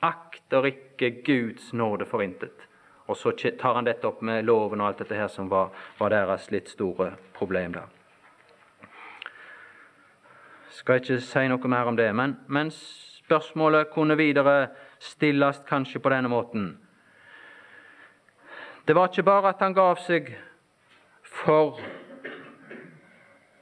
[0.03, 2.67] akter ikke Guds nåde forintet.
[3.07, 6.11] Og så tar han dette opp med loven og alt dette her som var, var
[6.11, 7.87] deres litt store problem der.
[10.73, 12.71] Skal ikke si noe mer om det, men, men
[13.23, 14.67] Spørsmålet kunne videre
[14.99, 16.77] stilles kanskje på denne måten.
[18.87, 20.33] Det var ikke bare at han gav seg
[21.23, 21.79] for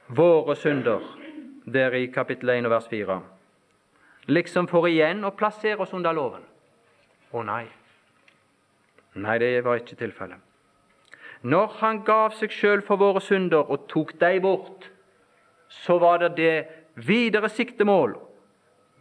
[0.08, 1.00] våre synder,
[1.64, 3.20] der i kapittel 1 vers 4,
[4.26, 6.42] liksom for igjen å plassere oss under loven.
[7.32, 7.66] Å nei.
[9.14, 10.40] Nei, det var ikke tilfellet.
[11.42, 14.86] Når han gav seg sjøl for våre synder og tok dem bort,
[15.68, 16.56] så var det det
[16.94, 18.14] videre siktemål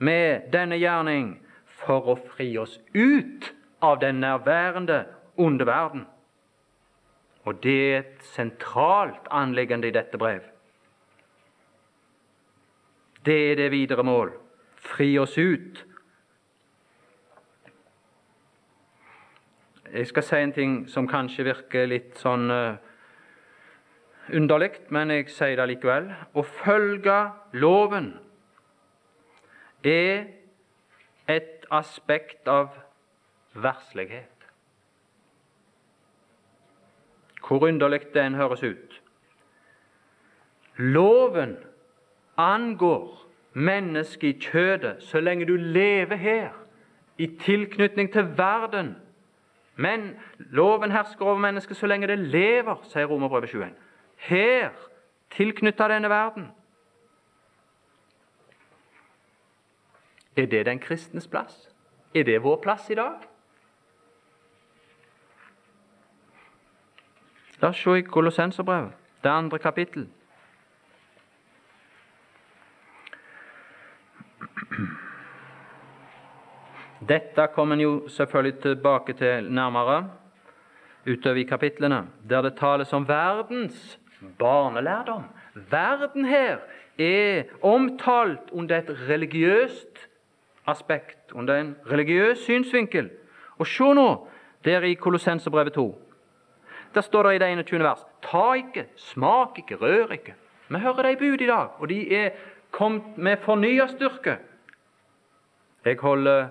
[0.02, 1.36] med denne gjerning
[1.84, 5.04] for å fri oss ut av den nærværende
[5.38, 6.06] onde verden.
[7.46, 10.42] Og det er et sentralt anliggende i dette brev.
[13.26, 14.32] Det er det videre mål.
[14.76, 15.86] Fri oss ut.
[19.94, 22.80] Jeg skal si en ting som kanskje virker litt sånn uh,
[24.32, 26.08] underlig, men jeg sier det likevel.
[26.34, 27.18] Å følge
[27.60, 28.14] loven
[29.84, 30.30] er
[31.28, 32.72] et aspekt av
[33.54, 34.48] verslighet.
[37.42, 38.96] Hvor underlig den høres ut.
[40.78, 41.58] Loven
[42.42, 43.22] angår
[43.54, 46.50] mennesket i kjødet så lenge du lever her,
[47.18, 48.96] i tilknytning til verden,
[49.76, 53.70] Men loven hersker over mennesket så lenge det lever, sier Romerbrevet 21.
[54.16, 54.70] Her,
[55.32, 56.52] tilknytta denne verden.
[60.38, 61.70] Er det den kristnes plass?
[62.16, 63.26] Er det vår plass i dag?
[67.62, 68.92] La oss se i Kolossenserbrevet,
[69.24, 70.08] det andre kapittel.
[77.08, 80.10] Dette kommer en jo selvfølgelig tilbake til nærmere
[81.08, 84.00] utover i kapitlene, der det tales om verdens
[84.40, 85.24] barnelærdom.
[85.72, 86.58] Verden her
[87.00, 90.08] er omtalt under et religiøst
[90.68, 93.10] aspekt, under en religiøs synsvinkel.
[93.58, 94.28] Og se nå,
[94.66, 96.08] der i Kolossenserbrevet 2.
[96.94, 97.80] Der står det i det 21.
[97.80, 100.36] vers Ta ikke, smak ikke, rør ikke.
[100.70, 102.30] Vi hører de bud i dag, og de er
[102.72, 104.38] kommet med fornya styrke.
[105.86, 106.48] Jeg holder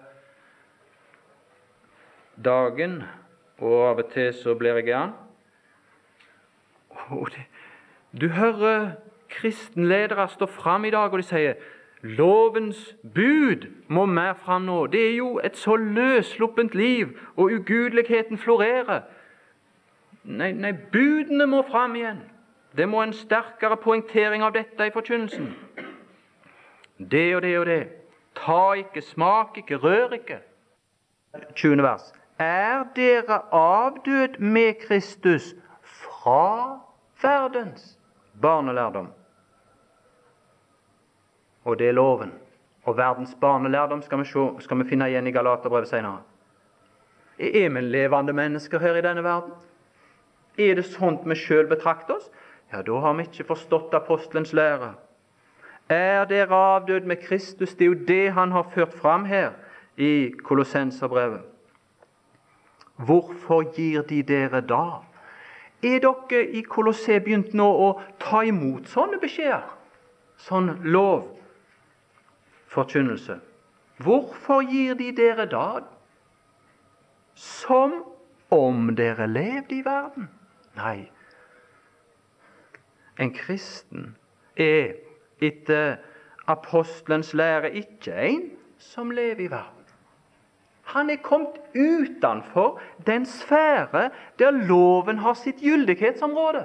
[2.44, 3.02] dagen,
[3.58, 5.12] og av og til så blir jeg gæren.
[8.20, 8.90] Du hører
[9.30, 11.54] kristenledere stå fram i dag, og de sier
[12.02, 14.86] Lovens bud må mer fram nå.
[14.86, 19.02] Det er jo et så løssluppent liv, og ugudeligheten florerer.
[20.24, 22.22] Nei, nei, budene må fram igjen.
[22.76, 25.50] Det må en sterkere poengtering av dette i forkynnelsen.
[27.10, 27.82] Det og det og det.
[28.36, 30.40] Ta ikke, smak ikke, rør ikke.
[31.54, 31.82] 20.
[31.82, 32.12] vers.
[32.40, 36.80] Er dere avdød med Kristus fra
[37.22, 37.98] verdens
[38.42, 39.08] barnelærdom?
[41.64, 42.32] Og det er loven.
[42.84, 46.22] Og verdens barnelærdom skal vi, se, skal vi finne igjen i Galaterbrevet senere.
[47.38, 49.52] Er vi levende mennesker her i denne verden?
[50.58, 52.30] Er det sånt vi sjøl betrakter oss?
[52.72, 54.94] Ja, da har vi ikke forstått apostelens lære.
[55.88, 57.74] Er dere avdød med Kristus?
[57.74, 59.50] Det er jo det han har ført fram her
[59.96, 61.40] i Kolossenserbrevet.
[63.04, 65.02] Hvorfor gir de dere da?
[65.82, 69.64] Er dere i Kolosse begynt nå å ta imot sånne beskjeder?
[70.40, 73.40] Sånn lovforkynnelse?
[74.00, 75.80] Hvorfor gir de dere da?
[77.34, 78.04] Som
[78.52, 80.28] om dere levde i verden?
[80.76, 81.10] Nei.
[83.20, 84.16] En kristen
[84.56, 84.94] er
[85.40, 85.96] etter
[86.48, 89.79] apostelens lære ikke en som lever i verden.
[90.90, 96.64] Han er kommet utenfor den sfære der loven har sitt gyldighetsområde.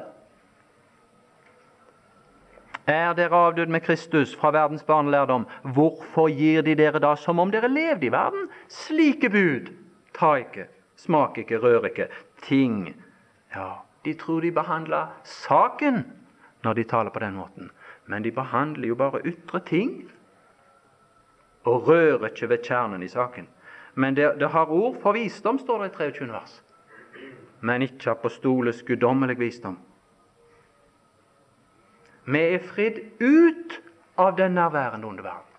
[2.88, 7.51] Er dere avdød med Kristus fra verdens barnelærdom, hvorfor gir de dere da som om
[7.51, 8.49] dere levde i verden?
[8.69, 9.71] Slike bud.
[10.13, 12.07] Ta ikke, smak ikke, rør ikke.
[12.41, 12.93] Ting.
[13.55, 13.71] Ja,
[14.05, 16.05] de tror de behandler saken
[16.63, 17.71] når de taler på den måten.
[18.05, 20.11] Men de behandler jo bare ytre ting
[21.63, 23.47] og rører ikke ved kjernen i saken.
[23.95, 26.27] Men det, det, har ord for visdom, står det i 23.
[26.31, 26.55] vers.
[27.62, 29.77] Men ikke apostolisk guddommelig visdom.
[32.25, 33.79] Vi er fridd ut
[34.17, 35.51] av den nærværende onde verden.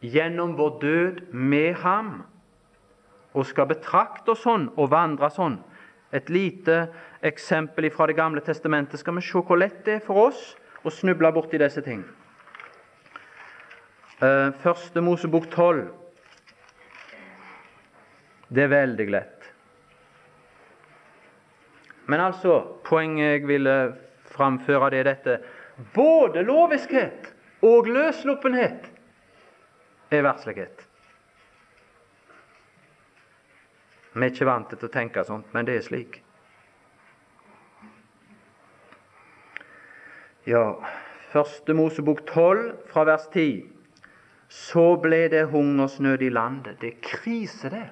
[0.00, 2.22] Gjennom vår død med ham,
[3.34, 5.58] og skal betrakte oss sånn og vandre sånn.
[6.10, 6.88] Et lite
[7.22, 10.90] eksempel fra Det gamle testamentet skal vi se hvor lett det er for oss å
[10.90, 12.02] snuble borti disse ting.
[14.20, 15.86] Eh, første Mosebok 12.
[18.48, 19.46] Det er veldig lett.
[22.10, 23.76] Men altså, poenget jeg ville
[24.34, 25.38] framføre, det er dette.
[25.94, 27.32] Både loviskhet
[27.64, 28.90] og løssluppenhet
[30.10, 30.86] er verslighet.
[34.12, 36.22] Vi er ikke vant til å tenke sånt, men det er slik.
[40.50, 40.74] Ja,
[41.30, 43.79] Første Mosebok 12, fra vers 10.
[44.50, 46.80] Så ble det hungersnød i landet.
[46.80, 47.86] Det er krise, det.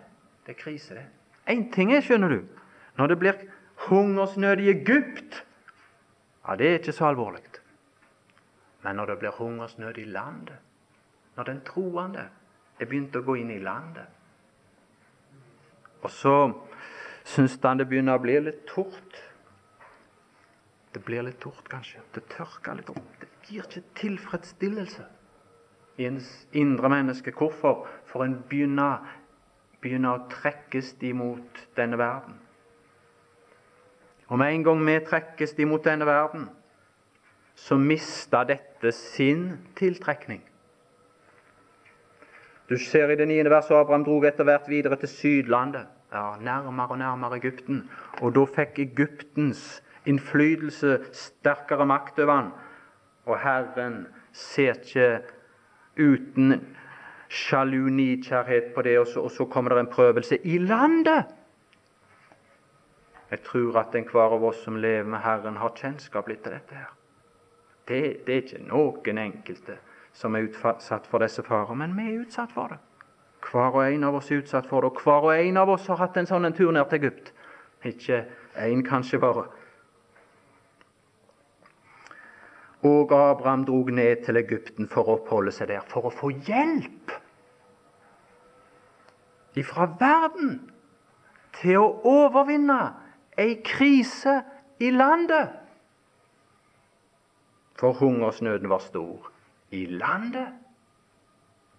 [0.47, 1.07] Det er krise, det.
[1.49, 2.41] Én ting er, skjønner du,
[2.99, 3.45] når det blir
[3.89, 5.45] hungersnød i Egypt
[6.49, 7.43] Ja, det er ikke så alvorlig.
[8.83, 10.57] Men når det blir hungersnød i landet,
[11.37, 12.25] når den troende
[12.81, 14.07] er begynt å gå inn i landet
[16.03, 16.35] Og så
[17.25, 19.21] syns han det begynner å bli litt tort.
[20.95, 22.01] Det blir litt tort, kanskje.
[22.15, 23.15] Det tørker litt opp.
[23.21, 25.07] Det gir ikke tilfredsstillelse
[25.99, 27.33] i ens indre menneske.
[27.35, 27.87] Hvorfor?
[28.07, 29.03] For en begynner,
[29.83, 32.39] begynner å trekkes imot denne verden.
[34.29, 36.49] Og med en gang vi trekkes imot denne verden,
[37.59, 40.43] så mister dette sin tiltrekning.
[42.69, 46.93] Du ser i det niende verset Abraham drog etter hvert videre til Sydlandet, ja, nærmere
[46.93, 47.87] og nærmere Egypten.
[48.21, 52.51] Og da fikk Egyptens innflytelse sterkere makt over han.
[53.25, 55.09] Og Herren ser ikke
[55.99, 56.61] uten
[57.29, 61.25] sjalu nidkjærhet på det, og så, og så kommer det en prøvelse i landet.
[63.31, 66.75] Jeg tror at enhver av oss som lever med Herren, har kjennskap litt til dette.
[66.75, 66.95] her.
[67.89, 69.79] Det, det er ikke noen enkelte
[70.13, 72.79] som er utsatt for disse farer, men vi er utsatt for det.
[73.45, 75.87] Hver og en av oss er utsatt for det, og hver og en av oss
[75.93, 77.33] har hatt en sånn en tur ned til Egypt.
[77.87, 78.25] Ikke
[78.59, 79.47] én, kanskje bare.
[82.83, 87.15] Og Abraham drog ned til Egypten for å oppholde seg der, for å få hjelp
[89.59, 90.61] ifra verden
[91.59, 92.79] til å overvinne
[93.39, 94.37] ei krise
[94.79, 95.51] i landet.
[97.79, 99.31] For hungersnøden var stor
[99.75, 100.55] i landet.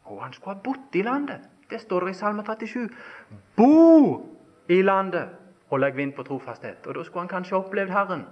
[0.03, 1.47] Og han skulle ha bodd i landet.
[1.69, 2.89] Det står det i Salme 37.
[3.55, 4.25] Bo
[4.67, 5.29] i landet
[5.69, 6.87] og legg vind på trofasthet.
[6.87, 8.23] Og da skulle han kanskje opplevd Herren,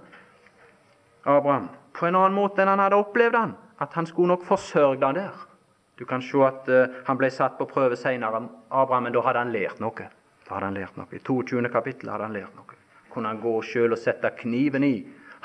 [1.24, 3.54] Abraham, på en annen måte enn han hadde opplevd han.
[3.82, 5.44] At han skulle nok forsørge han der.
[5.98, 9.42] Du kan se at uh, han ble satt på prøve senere, Abraham, men da hadde
[9.42, 10.06] han lært noe.
[10.46, 11.10] Da hadde han lært noe.
[11.10, 11.64] I 22.
[11.74, 12.78] kapittel hadde han lært noe.
[13.10, 14.94] Kunne han gå sjøl og sette kniven i,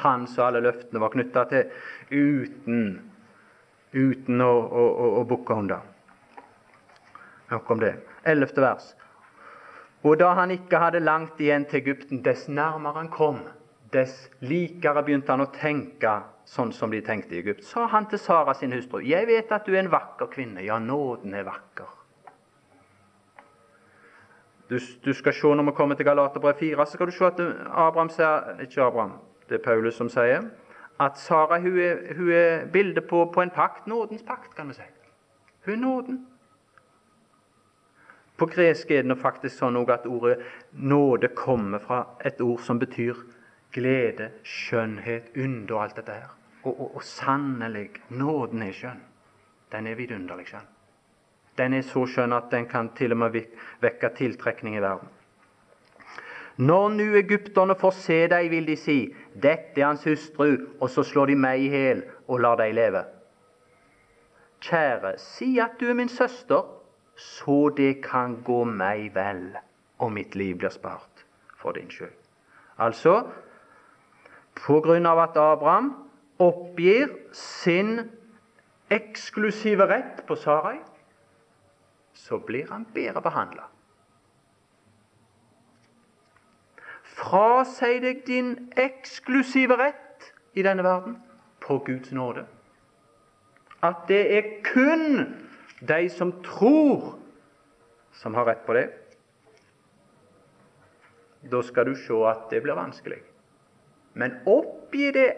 [0.04, 1.74] han som alle løftene var knytta til,
[2.14, 2.86] uten,
[3.94, 5.90] uten å, å, å, å bukke under.
[7.50, 7.96] Nok om det.
[8.30, 8.94] Ellevte vers.
[10.04, 13.42] Og da han ikke hadde langt igjen til Egypten, dess nærmere han kom,
[13.94, 16.18] dess likere begynte han å tenke
[16.50, 17.64] sånn som de tenkte i Egypt.
[17.64, 20.64] Sa han til Sara sin hustru, 'Jeg vet at du er en vakker kvinne.
[20.64, 22.04] Ja, nåden er vakker.'
[24.70, 27.40] Du, du skal se Når vi kommer til Galaterbrev 4, så skal du se at
[27.68, 29.20] Abraham sier ikke Abraham,
[29.50, 30.50] det er Paulus som sier,
[31.00, 33.88] at Sara hun er, hun er bildet på, på, en pakt.
[33.88, 34.82] Nådens pakt, kan vi si.
[35.66, 36.28] Hun er nåden.
[38.38, 40.40] På gresk er det faktisk sånn at ordet
[40.72, 43.16] nåde kommer fra et ord som betyr
[43.74, 46.36] glede, skjønnhet, under alt dette her.
[46.64, 49.02] Og, og, og sannelig, nåden er skjønn.
[49.74, 50.70] Den er vidunderlig skjønn.
[51.58, 53.42] Den er så skjønn at den kan til og med
[53.82, 55.10] vekke tiltrekning i verden.
[56.58, 58.98] Når nu egypterne får se deg, vil de si,
[59.34, 63.02] dette er hans hustru, og så slår de meg i hjel og lar deg leve.
[64.64, 66.62] Kjære, si at du er min søster,
[67.18, 69.48] så det kan gå meg vel,
[69.98, 71.26] og mitt liv blir spart
[71.58, 72.14] for din skyld.
[72.78, 73.24] Altså,
[75.06, 75.94] av at Abraham
[76.40, 78.10] oppgir sin
[78.90, 80.80] eksklusive rett på Sarai,
[82.14, 83.68] så blir han bedre behandla.
[87.04, 91.18] Frasi deg din eksklusive rett i denne verden
[91.62, 92.46] på Guds nåde.
[93.84, 95.36] At det er kun
[95.88, 97.18] de som tror,
[98.14, 98.88] som har rett på det.
[101.52, 103.20] Da skal du se at det blir vanskelig.
[104.14, 105.30] Men oppgi det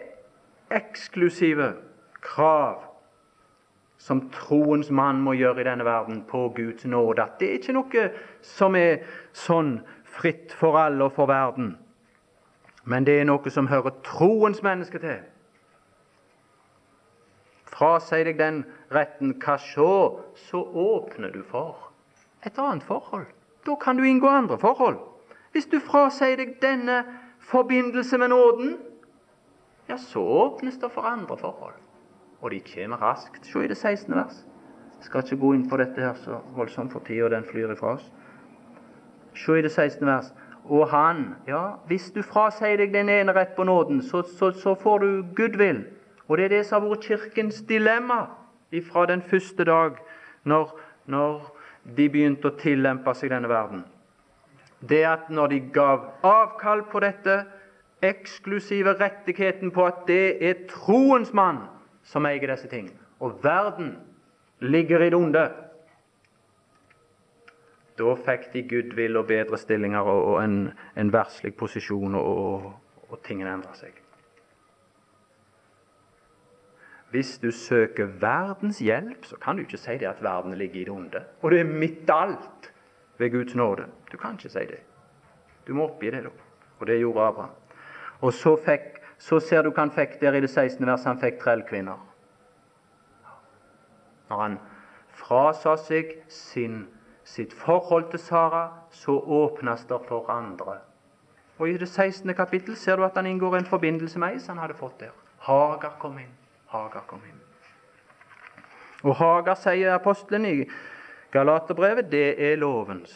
[0.70, 1.72] eksklusive
[2.20, 2.82] krav
[3.98, 7.22] som troens mann må gjøre i denne verden på Guds nåde.
[7.22, 8.08] At det er ikke noe
[8.44, 9.78] som er sånn
[10.16, 11.74] fritt for alle og for verden.
[12.84, 15.24] Men det er noe som hører troens menneske til.
[17.66, 18.62] Frasi deg den
[18.94, 19.90] retten, hva så?
[20.48, 21.90] Så åpner du for
[22.46, 23.26] et annet forhold.
[23.66, 25.00] Da kan du inngå andre forhold.
[25.52, 27.02] Hvis du frasier deg denne
[27.46, 28.76] forbindelse med nåden,
[29.88, 31.74] ja, så åpnes det for andre forhold.
[32.40, 33.46] Og de kommer raskt.
[33.46, 34.14] Se i det 16.
[34.14, 34.46] vers.
[34.96, 37.94] Jeg skal ikke gå inn på dette her så voldsomt, for tida den flyr ifra
[37.94, 38.12] oss.
[39.34, 40.06] Se i det 16.
[40.06, 40.32] vers.
[40.64, 44.74] Og han Ja, hvis du frasier deg den ene rett på nåden, så, så, så
[44.74, 45.84] får du goodwill.
[46.28, 48.26] Og det er det som har vært Kirkens dilemma
[48.90, 49.96] fra den første dag,
[50.44, 51.52] når, når
[51.96, 53.84] de begynte å tillempe seg denne verden
[54.88, 57.44] det at når de gav avkall på dette
[58.04, 61.64] eksklusive rettigheten på at det er troens mann
[62.06, 63.96] som eier disse ting, og verden
[64.60, 65.46] ligger i det onde
[67.96, 70.56] Da fikk de goodwill og bedre stillinger og, en,
[71.00, 73.94] en verslig posisjon, og, og, og tingene endra seg.
[77.14, 80.84] Hvis du søker verdens hjelp, så kan du ikke si det at verden ligger i
[80.84, 81.22] det onde.
[81.40, 82.68] Og det er midt alt
[83.18, 83.86] ved Guds nåde.
[84.12, 84.80] Du kan ikke si det.
[85.66, 86.30] Du må oppgi det, da.
[86.78, 87.50] Og det gjorde Abraham.
[88.20, 90.86] Og så, fikk, så ser du hva han fikk der i det 16.
[90.86, 91.06] verset.
[91.06, 92.02] Han fikk trellkvinner.
[94.28, 94.58] Når han
[95.16, 96.86] frasa seg sin,
[97.24, 100.78] sitt forhold til Sara, så åpnes det for andre.
[101.58, 102.34] Og I det 16.
[102.34, 105.14] kapittel ser du at han inngår en forbindelse med ei som han hadde fått der.
[105.38, 106.32] Hagar kom inn.
[106.66, 107.40] Hagar kom inn.
[109.02, 110.56] Og Hagar sier apostelen i
[111.32, 113.12] Galaterbrevet, det er lovens,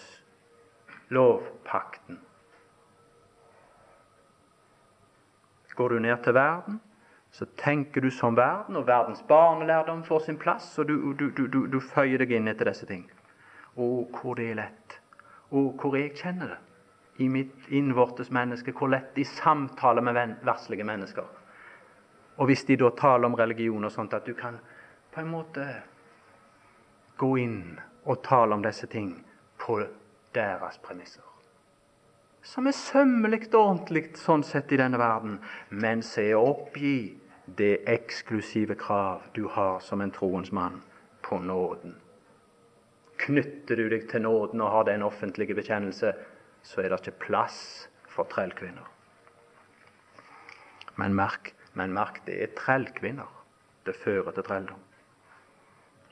[1.08, 2.20] lovpakten.
[5.74, 6.80] Går du ned til verden,
[7.30, 11.66] så tenker du som verden, og verdens barnelærdom får sin plass, og du, du, du,
[11.66, 13.06] du føyer deg inn etter disse ting.
[13.78, 14.98] Å, hvor det er lett.
[15.48, 16.58] Å, hvor jeg kjenner det
[17.24, 21.26] i mitt innvortes menneske, hvor lett de samtaler med verslige mennesker.
[22.40, 24.56] Og hvis de da taler om religion og sånt, at du kan
[25.12, 25.66] på en måte
[27.20, 29.12] gå inn og tale om disse ting
[29.61, 29.80] på
[30.34, 31.24] deres premisser.
[32.42, 37.18] Som er sømmelig og ordentlig sånn sett i denne verden, men se oppgi
[37.59, 40.80] det eksklusive krav du har som en troens mann
[41.26, 41.98] på nåden.
[43.20, 46.14] Knytter du deg til nåden og har den offentlige bekjennelse,
[46.62, 47.59] så er det ikke plass
[48.09, 48.86] for trellkvinner.
[50.96, 53.28] Men merk, men merk, det er trellkvinner.
[53.84, 54.80] Det fører til trelldom.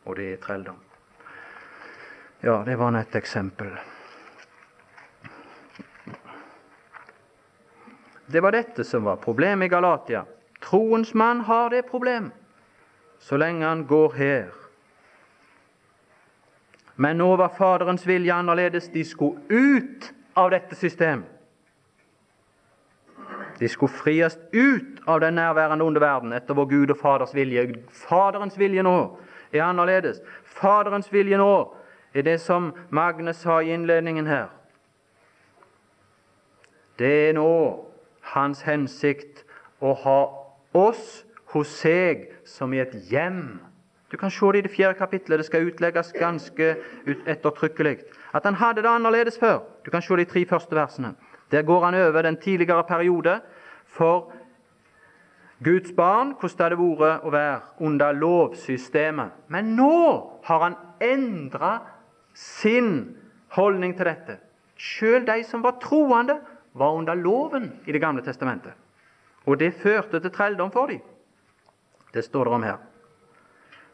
[0.05, 0.78] Og det er trelldom.
[2.41, 3.68] Ja, det var et eksempel.
[8.26, 10.24] Det var dette som var problemet i Galatia.
[10.61, 12.30] Troens mann har det problem
[13.18, 14.53] så lenge han går her.
[16.95, 18.89] Men nå var Faderens vilje annerledes.
[18.93, 21.26] De skulle ut av dette systemet.
[23.59, 27.66] De skulle fries ut av den nærværende onde verden etter vår Gud og Faders vilje.
[27.91, 28.99] Faderens vilje nå
[29.51, 30.20] er annerledes.
[30.45, 31.78] Faderens vilje nå
[32.15, 34.49] er det som Magne sa i innledningen her.
[36.99, 37.85] Det er nå
[38.35, 39.45] hans hensikt
[39.81, 40.21] å ha
[40.75, 43.61] oss hos seg som i et hjem.
[44.11, 45.39] Du kan se det i det fjerde kapitlet.
[45.39, 46.75] Det skal utlegges ganske
[47.29, 47.99] ettertrykkelig.
[48.35, 49.61] At han hadde det annerledes før.
[49.85, 51.15] Du kan se de tre første versene.
[51.53, 53.41] Der går han over den tidligere periode
[53.87, 54.33] for
[55.65, 59.31] Guds barn, hvordan det hadde vært å være under lovsystemet.
[59.49, 59.95] Men nå
[60.45, 61.73] har han endra
[62.39, 63.16] sin
[63.57, 64.39] holdning til dette.
[64.78, 66.39] Sjøl de som var troende,
[66.78, 68.72] var under loven i Det gamle testamentet.
[69.47, 71.01] Og det førte til trelldom for dem.
[72.14, 72.76] Det står det om her.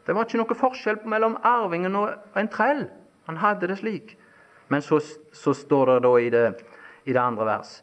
[0.05, 2.85] Det var ikke noe forskjell mellom arvingen og en trell.
[3.25, 4.17] Han hadde det slik.
[4.67, 4.99] Men så,
[5.33, 6.45] så står det da i det,
[7.05, 7.81] i det andre vers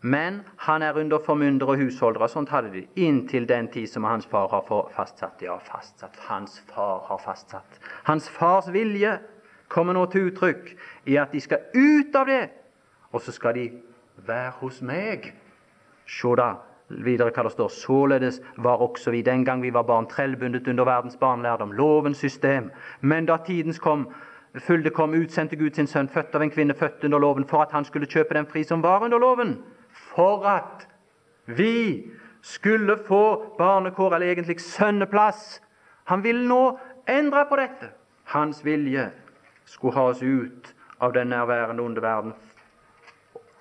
[0.00, 2.28] men han er under formyndere og husholdere.
[2.28, 2.86] Sånt hadde de.
[2.96, 4.64] Inntil den tid som hans far har
[4.94, 5.42] fastsatt.
[5.44, 6.16] Ja, fastsatt.
[6.28, 7.80] Hans far har fastsatt.
[8.08, 9.18] Hans fars vilje
[9.70, 10.74] kommer nå til uttrykk
[11.10, 12.42] i at de skal ut av det,
[13.14, 13.68] og så skal de
[14.26, 15.30] være hos meg.
[16.10, 16.50] Se da
[16.90, 17.70] videre hva det står.
[17.74, 22.70] Således var også vi den gang vi var barn, trellbundet under verdens barnelærdom, lovens system.
[23.00, 24.08] Men da tidens kom,
[24.58, 27.72] fylde kom, utsendte Gud sin sønn, født av en kvinne, født under loven, for at
[27.72, 29.58] han skulle kjøpe den fri som var under loven.
[30.14, 30.88] For at
[31.46, 32.10] vi
[32.42, 35.60] skulle få barnekår, eller egentlig sønneplass.
[36.10, 37.94] Han vil nå endre på dette.
[38.30, 39.10] Hans vilje
[39.70, 42.32] skulle ha oss ut av den nærværende onde verden.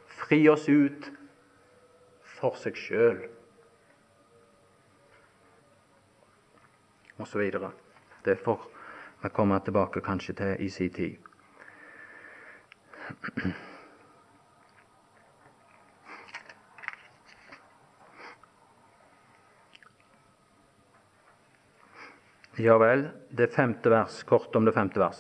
[0.07, 1.12] Fri oss ut
[2.39, 3.22] for seg sjøl.
[7.20, 7.70] Videre.
[8.26, 8.62] Det får
[9.22, 11.18] vi komme tilbake kanskje til i sin tid.
[22.60, 25.20] Ja vel, det femte vers, kort om det femte vers.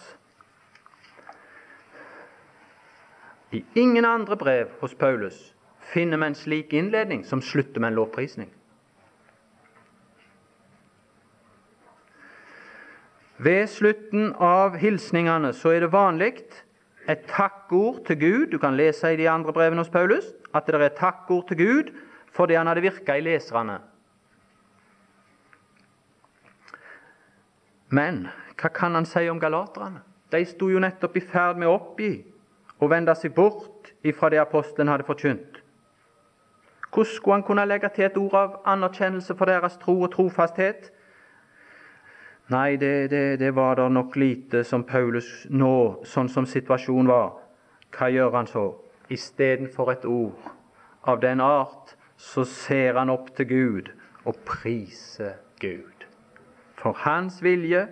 [3.51, 5.55] I ingen andre brev hos Paulus
[5.93, 8.49] finner vi en slik innledning som slutter med en lovprisning.
[13.39, 16.33] Ved slutten av hilsningene så er det vanlig
[17.09, 18.47] et takkord til Gud.
[18.51, 21.57] Du kan lese i de andre brevene hos Paulus at det er et takkord til
[21.57, 21.93] Gud
[22.35, 23.79] for det han hadde virka i leserne.
[27.89, 28.27] Men
[28.59, 30.03] hva kan han si om galaterne?
[30.29, 32.11] De sto jo nettopp i ferd med å oppgi
[32.79, 35.59] og vende seg bort ifra det apostelen hadde forkynt.
[36.89, 40.89] Hvordan skulle han kunne legge til et ord av anerkjennelse for deres tro og trofasthet?
[42.49, 47.35] Nei, det, det, det var det nok lite som Paulus nå, sånn som situasjonen var.
[47.93, 48.65] Hva gjør han så?
[49.09, 50.49] Istedenfor et ord
[51.05, 53.91] av den art, så ser han opp til Gud
[54.25, 56.07] og priser Gud.
[56.79, 57.85] For hans vilje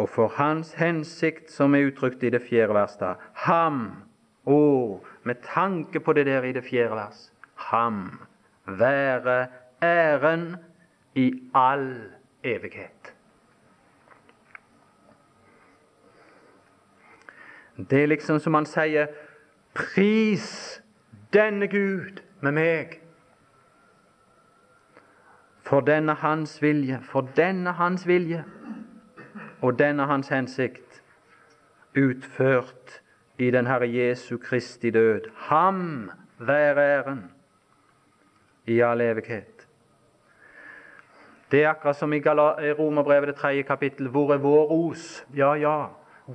[0.00, 3.20] og for hans hensikt, som er uttrykt i det fjerde verset.
[3.44, 3.80] Ham,
[4.48, 4.60] å,
[5.28, 7.18] med tanke på det der i det fjerde vers,
[7.68, 8.04] ham
[8.64, 9.50] være
[9.84, 10.54] æren
[11.20, 11.90] i all
[12.44, 13.12] evighet.
[17.76, 19.12] Det er liksom som han sier
[19.76, 20.80] Pris
[21.32, 22.96] denne Gud med meg.
[25.64, 28.42] For denne hans vilje, for denne hans vilje
[29.60, 31.02] og denne hans hensikt
[31.96, 33.02] utført
[33.38, 35.30] i den Herre Jesu Kristi død.
[35.34, 37.30] Ham være æren
[38.66, 39.66] i all evighet.
[41.50, 44.08] Det er akkurat som i Romerbrevet det tredje kapittel.
[44.08, 45.26] Hvor er vår ros?
[45.36, 45.86] Ja, ja.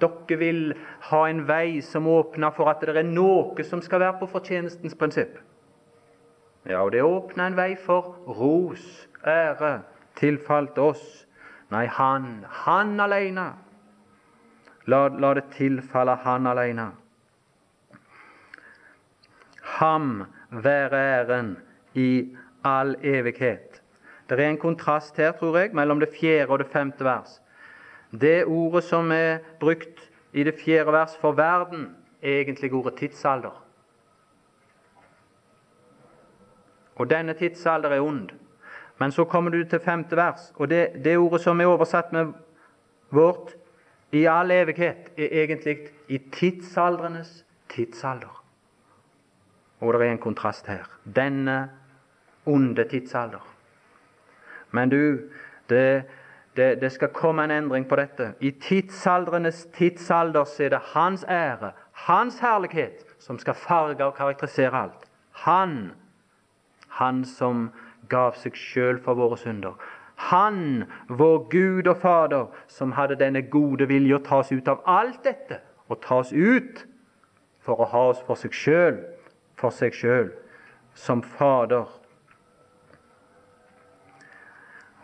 [0.02, 4.18] Dere vil ha en vei som åpner for at det er noe som skal være
[4.20, 5.38] på fortjenestens prinsipp.
[6.66, 9.82] Ja, og det åpner en vei for ros, ære,
[10.16, 11.25] tilfalt oss.
[11.76, 13.50] Nei, Han, Han alene.
[14.88, 16.86] La, la det tilfalle Han alene.
[19.76, 21.58] Ham være æren
[21.94, 23.82] i all evighet.
[24.30, 27.42] Det er en kontrast her, tror jeg, mellom det fjerde og det femte vers.
[28.12, 30.00] Det ordet som er brukt
[30.34, 31.90] i det fjerde vers for verden,
[32.22, 33.62] er egentlig ordet tidsalder.
[36.96, 38.30] Og denne tidsalder er ond.
[38.98, 42.34] Men så kommer du til femte vers, og det, det ordet som er oversatt med
[43.12, 43.56] vårt
[44.12, 45.78] i all evighet, er egentlig
[46.08, 48.44] i tidsaldrenes tidsalder.
[49.80, 50.88] Og det er en kontrast her.
[51.16, 51.70] Denne
[52.46, 53.44] onde tidsalder.
[54.72, 55.20] Men du,
[55.70, 56.04] det,
[56.56, 58.34] det, det, skal komme en endring på dette.
[58.40, 65.10] I tidsaldrenes tidsalder er det Hans ære, Hans herlighet, som skal farge og karakterisere alt.
[65.32, 65.92] Han,
[66.88, 67.72] Han som
[68.10, 69.76] gav seg sjøl for våre synder.
[70.32, 74.84] Han, vår Gud og Fader, som hadde denne gode vilje å ta oss ut av
[74.88, 75.60] alt dette,
[75.92, 76.86] og ta oss ut
[77.66, 79.04] for å ha oss for seg sjøl,
[79.60, 80.32] for seg sjøl,
[80.96, 81.90] som Fader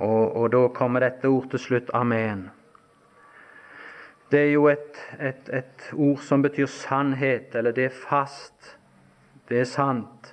[0.01, 2.47] og, og, da kommer dette ord til slutt amen.
[4.31, 8.77] Det er jo et, et, et, ord som betyr sannhet, eller det er fast.
[9.49, 10.31] Det er sant.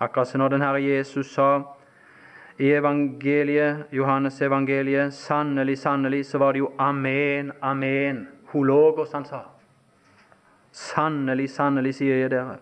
[0.00, 1.75] Akkurat som når den Herre Jesus sa
[2.58, 8.26] i evangeliet, Johannes evangeliet, sannelig, sannelig, så var det jo amen, amen.
[8.52, 9.42] Hologos, han sa.
[10.72, 12.56] Sannelig, sannelig, sier jeg dere.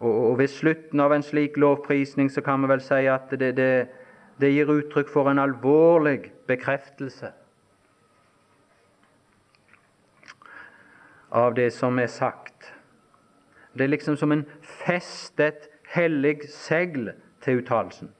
[0.00, 3.54] Og, og ved slutten av en slik lovprisning så kan vi vel si at det,
[3.56, 3.72] det,
[4.40, 7.32] det gir uttrykk for en alvorlig bekreftelse
[11.30, 12.72] av det som er sagt.
[13.72, 17.12] Det er liksom som en festet hellig segl
[17.44, 18.10] til uttalelsen.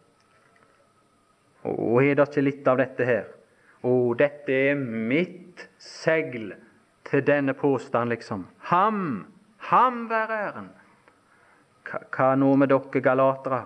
[1.68, 3.28] Og er det ikke litt av dette her?
[3.84, 6.52] Å, dette er mitt segl
[7.08, 8.46] til denne påstand, liksom.
[8.70, 9.02] Ham,
[9.70, 10.70] ham være æren.
[11.90, 13.64] Hva nå med dere galatere?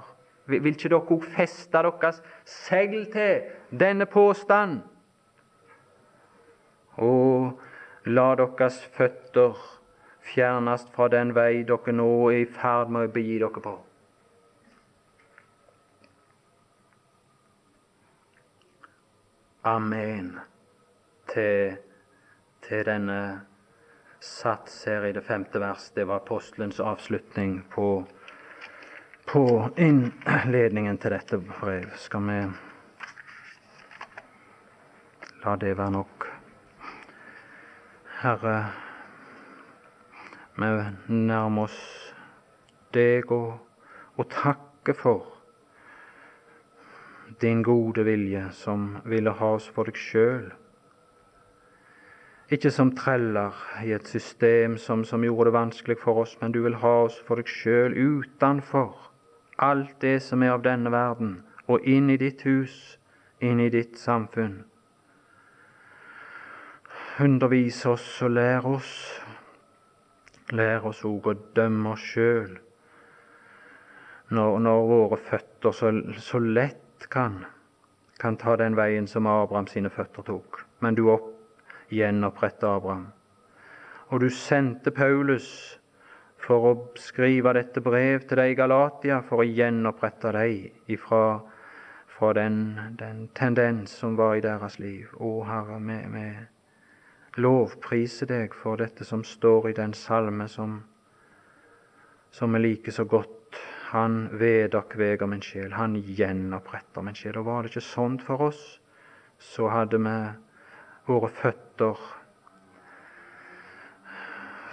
[0.49, 4.83] Vil ikke dere òg feste deres segl til denne påstand?
[7.03, 7.55] Og
[8.07, 9.57] la deres føtter
[10.25, 13.75] fjernes fra den vei dere nå er i ferd med å begi dere på.
[19.65, 20.35] Amen
[21.33, 21.77] til,
[22.63, 23.21] til denne
[24.21, 25.91] sats her i det femte vers.
[25.97, 28.05] Det var apostelens avslutning på
[29.27, 31.89] på innledningen til dette brev.
[31.97, 32.39] Skal vi
[35.45, 36.27] la det være nok.
[38.21, 38.57] Herre,
[40.57, 40.69] vi
[41.09, 41.81] nærmer oss
[42.95, 43.59] deg og,
[44.17, 45.34] og takker for
[47.41, 50.51] din gode vilje som ville ha oss for deg sjøl.
[52.53, 56.61] Ikke som treller i et system som, som, gjorde det vanskelig for oss, men du
[56.63, 59.11] vil ha oss for deg sjøl utenfor
[59.59, 61.39] alt det som er av denne verden,
[61.71, 62.99] og inn i ditt hus,
[63.41, 64.65] inn i ditt samfunn.
[67.23, 68.93] Undervis oss og lær oss.
[70.53, 72.59] Lær oss òg å dømme oss sjøl
[74.35, 77.45] når, når, våre føtter så, så lett kan,
[78.19, 80.65] kan ta den veien som Abraham sine føtter tok.
[80.81, 81.31] Men du opp,
[81.93, 83.09] gjenopprette Abraham.
[84.13, 85.49] Og du sendte Paulus
[86.45, 91.25] for å skrive dette brev til deg i Galatia, for å gjenopprette deg ifra
[92.15, 95.11] fra den, den, tendens som var i deres liv.
[95.19, 96.27] Å Herre, vi,
[97.43, 100.77] lovpriser deg for dette som står i den salme som,
[102.31, 103.44] som vi liker så godt.
[103.95, 107.39] Han vederkveger min sjel, han gjenoppretter min sjel.
[107.39, 108.63] Og var det ikke sånn for oss,
[109.39, 110.17] så hadde vi
[111.07, 112.03] våre føtter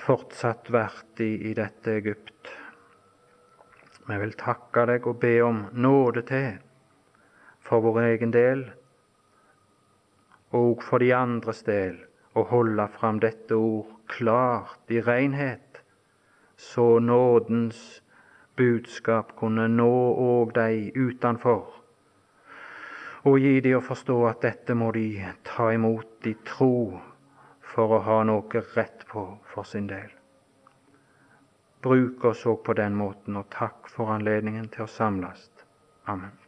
[0.01, 2.49] fortsatt vært i, i dette Egypt.
[4.09, 6.57] Vi vil takke deg og be om nåde til
[7.61, 8.65] for vår egen del
[10.57, 11.99] og for de andres del
[12.35, 15.83] å holde fram dette ord klart i renhet,
[16.57, 18.01] så nådens
[18.61, 19.91] budskap kunne nå
[20.23, 21.63] òg de utenfor,
[23.25, 25.07] og gi de å forstå at dette må de
[25.47, 26.73] ta imot i tro
[27.73, 30.09] for å ha noe rett på for sin del.
[31.81, 35.49] Bruk oss òg på den måten, og takk for anledningen til å samles.
[36.05, 36.40] Amen.